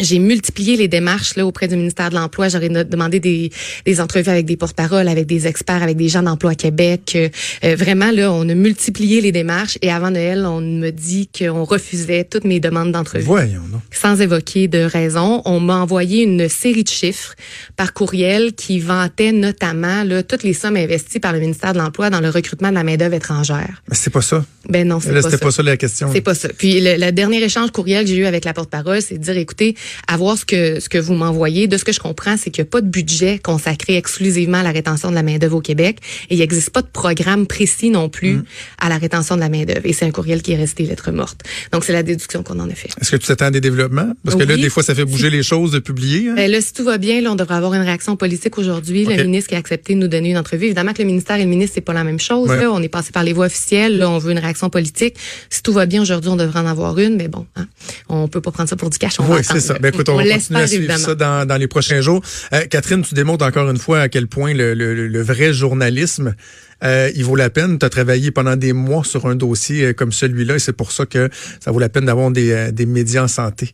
j'ai 0.00 0.18
multiplié 0.18 0.76
les 0.76 0.88
démarches 0.88 1.36
là 1.36 1.46
auprès 1.46 1.68
du 1.68 1.76
ministère 1.76 2.10
de 2.10 2.14
l'Emploi. 2.14 2.48
J'aurais 2.48 2.68
demandé 2.68 3.20
des, 3.20 3.50
des 3.84 4.00
entrevues 4.00 4.30
avec 4.30 4.46
des 4.46 4.56
porte-paroles, 4.56 5.08
avec 5.08 5.26
des 5.26 5.46
experts, 5.46 5.82
avec 5.82 5.96
des 5.96 6.08
gens 6.08 6.22
d'Emploi 6.22 6.54
Québec. 6.54 7.12
Euh, 7.14 7.28
euh, 7.64 7.76
vraiment, 7.76 8.10
là, 8.10 8.32
on 8.32 8.48
a 8.48 8.54
multiplié 8.54 9.20
les 9.20 9.32
démarches 9.32 9.78
et 9.82 9.90
avant 9.90 10.10
Noël, 10.10 10.44
on 10.46 10.60
me 10.60 10.90
dit 10.90 11.28
qu'on 11.36 11.64
refusait 11.64 12.24
toutes 12.24 12.44
mes 12.44 12.60
demandes 12.60 12.92
d'entrevue 12.92 13.24
Voyons, 13.24 13.62
non. 13.70 13.80
sans 13.90 14.20
évoquer 14.20 14.68
de 14.68 14.80
raison. 14.80 15.42
On 15.44 15.60
m'a 15.60 15.76
envoyé 15.76 16.22
une 16.22 16.48
série 16.48 16.84
de 16.84 16.88
chiffres 16.88 17.34
par 17.76 17.92
courriel 17.92 18.52
qui 18.54 18.80
vantaient 18.80 19.32
notamment 19.32 20.04
là, 20.04 20.22
toutes 20.22 20.42
les 20.42 20.54
sommes 20.54 20.76
investies 20.76 21.20
par 21.20 21.32
le 21.32 21.40
ministère 21.40 21.72
de 21.72 21.78
l'Emploi 21.78 22.10
dans 22.10 22.20
le 22.20 22.30
recrutement 22.30 22.70
de 22.70 22.74
la 22.74 22.84
main-d'œuvre 22.84 23.14
étrangère. 23.14 23.82
Mais 23.88 23.96
c'est 23.96 24.10
pas 24.10 24.22
ça. 24.22 24.44
Ben 24.68 24.86
non, 24.86 24.98
c'est 25.00 25.12
pas 25.12 25.22
c'était 25.22 25.36
ça. 25.36 25.44
pas 25.44 25.50
ça 25.50 25.62
la 25.62 25.76
question. 25.76 26.10
C'est 26.12 26.20
pas 26.20 26.34
ça. 26.34 26.48
Puis 26.56 26.80
le, 26.80 26.96
le 26.96 27.12
dernier 27.12 27.42
échange 27.42 27.70
courriel 27.70 28.04
que 28.04 28.10
j'ai 28.10 28.16
eu 28.16 28.26
avec 28.26 28.44
la 28.44 28.54
porte-parole, 28.54 29.02
c'est 29.02 29.18
de 29.18 29.22
dire, 29.22 29.36
écoutez, 29.36 29.74
à 30.08 30.16
voir 30.16 30.36
ce 30.38 30.44
que 30.44 30.80
ce 30.80 30.88
que 30.88 30.98
vous 30.98 31.14
m'envoyez. 31.14 31.66
De 31.66 31.76
ce 31.76 31.84
que 31.84 31.92
je 31.92 32.00
comprends, 32.00 32.36
c'est 32.36 32.50
qu'il 32.50 32.62
n'y 32.62 32.68
a 32.68 32.70
pas 32.70 32.80
de 32.80 32.88
budget 32.88 33.38
consacré 33.38 33.96
exclusivement 33.96 34.58
à 34.58 34.62
la 34.62 34.72
rétention 34.72 35.10
de 35.10 35.14
la 35.14 35.22
main 35.22 35.38
d'œuvre 35.38 35.56
au 35.56 35.60
Québec 35.60 35.98
et 36.30 36.34
il 36.34 36.38
n'existe 36.38 36.70
pas 36.70 36.82
de 36.82 36.86
programme 36.86 37.46
précis 37.46 37.90
non 37.90 38.08
plus 38.08 38.36
mm. 38.36 38.44
à 38.80 38.88
la 38.88 38.98
rétention 38.98 39.36
de 39.36 39.40
la 39.40 39.48
main 39.48 39.64
d'œuvre. 39.64 39.84
Et 39.84 39.92
c'est 39.92 40.04
un 40.04 40.10
courriel 40.10 40.42
qui 40.42 40.52
est 40.52 40.56
resté 40.56 40.84
lettre 40.84 41.10
morte. 41.10 41.42
Donc 41.72 41.84
c'est 41.84 41.92
la 41.92 42.02
déduction 42.02 42.42
qu'on 42.42 42.58
en 42.60 42.68
a 42.68 42.74
fait. 42.74 42.90
Est-ce 43.00 43.10
que 43.10 43.16
tu 43.16 43.26
t'attends 43.26 43.46
à 43.46 43.50
des 43.50 43.60
développements? 43.60 44.12
Parce 44.24 44.36
que 44.36 44.42
là, 44.42 44.56
des 44.56 44.70
fois, 44.70 44.82
ça 44.82 44.94
fait 44.94 45.04
bouger 45.04 45.30
les 45.30 45.42
choses 45.42 45.70
de 45.70 45.78
publier. 45.78 46.30
Hein? 46.30 46.34
Ben 46.36 46.50
là, 46.50 46.60
si 46.60 46.72
tout 46.72 46.84
va 46.84 46.98
bien, 46.98 47.20
là, 47.20 47.32
on 47.32 47.34
devrait 47.34 47.54
avoir 47.54 47.74
une 47.74 47.82
réaction 47.82 48.16
politique 48.16 48.58
aujourd'hui. 48.58 49.04
Le 49.04 49.22
ministre 49.22 49.50
qui 49.50 49.54
a 49.54 49.58
accepté 49.58 49.94
de 49.94 50.00
nous 50.00 50.08
donner 50.08 50.30
une 50.30 50.38
entrevue. 50.38 50.66
Évidemment 50.66 50.92
que 50.92 51.02
le 51.02 51.06
ministère 51.06 51.36
et 51.36 51.44
le 51.44 51.48
ministre 51.48 51.74
c'est 51.74 51.80
pas 51.80 51.92
la 51.92 52.04
même 52.04 52.20
chose. 52.20 52.48
Là. 52.48 52.70
On 52.70 52.82
est 52.82 52.88
passé 52.88 53.12
par 53.12 53.24
les 53.24 53.32
voies 53.32 53.46
officielles. 53.46 53.98
Là, 53.98 54.10
on 54.10 54.18
veut 54.18 54.32
une 54.32 54.38
réaction 54.38 54.70
politique. 54.70 55.16
Si 55.50 55.62
tout 55.62 55.72
va 55.72 55.86
bien 55.86 56.02
aujourd'hui, 56.02 56.30
on 56.30 56.36
devrait 56.36 56.60
en 56.60 56.66
avoir 56.66 56.98
une. 56.98 57.16
Mais 57.16 57.28
bon, 57.28 57.46
hein, 57.56 57.66
on 58.08 58.28
peut 58.28 58.40
pas 58.40 58.50
prendre 58.50 58.68
ça 58.68 58.76
pour 58.76 58.90
du 58.90 58.98
cash. 58.98 59.18
oui, 59.20 59.40
c'est 59.42 59.60
ça. 59.60 59.73
Ben, 59.80 59.88
écoute, 59.92 60.08
on, 60.08 60.16
va 60.16 60.24
continuer 60.24 60.60
à 60.60 60.66
suivre 60.66 60.96
ça 60.96 61.14
dans, 61.14 61.46
dans, 61.46 61.56
les 61.56 61.68
prochains 61.68 62.00
jours. 62.00 62.22
Euh, 62.52 62.62
Catherine, 62.70 63.02
tu 63.02 63.14
démontres 63.14 63.44
encore 63.44 63.68
une 63.70 63.78
fois 63.78 64.00
à 64.00 64.08
quel 64.08 64.26
point 64.26 64.54
le, 64.54 64.74
le, 64.74 65.08
le 65.08 65.22
vrai 65.22 65.52
journalisme 65.52 66.34
euh, 66.82 67.10
il 67.14 67.24
vaut 67.24 67.36
la 67.36 67.50
peine. 67.50 67.78
Tu 67.78 67.86
as 67.86 67.88
travaillé 67.88 68.30
pendant 68.30 68.56
des 68.56 68.72
mois 68.72 69.04
sur 69.04 69.26
un 69.26 69.36
dossier 69.36 69.84
euh, 69.84 69.92
comme 69.92 70.12
celui-là 70.12 70.56
et 70.56 70.58
c'est 70.58 70.72
pour 70.72 70.92
ça 70.92 71.06
que 71.06 71.30
ça 71.60 71.70
vaut 71.70 71.78
la 71.78 71.88
peine 71.88 72.04
d'avoir 72.04 72.30
des, 72.30 72.72
des 72.72 72.84
médias 72.84 73.22
en 73.22 73.28
santé. 73.28 73.70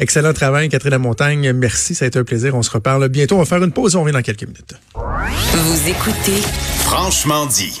Excellent 0.00 0.32
travail, 0.32 0.68
Catherine 0.68 0.92
Lamontagne. 0.92 1.52
Merci, 1.52 1.94
ça 1.94 2.04
a 2.04 2.08
été 2.08 2.18
un 2.18 2.24
plaisir. 2.24 2.54
On 2.54 2.62
se 2.62 2.70
reparle 2.70 3.08
bientôt. 3.08 3.36
On 3.36 3.40
va 3.40 3.44
faire 3.44 3.62
une 3.62 3.72
pause 3.72 3.94
et 3.94 3.96
on 3.96 4.02
revient 4.02 4.14
dans 4.14 4.22
quelques 4.22 4.46
minutes. 4.46 4.74
Vous 4.94 5.88
écoutez 5.88 6.40
Franchement 6.84 7.46
dit. 7.46 7.80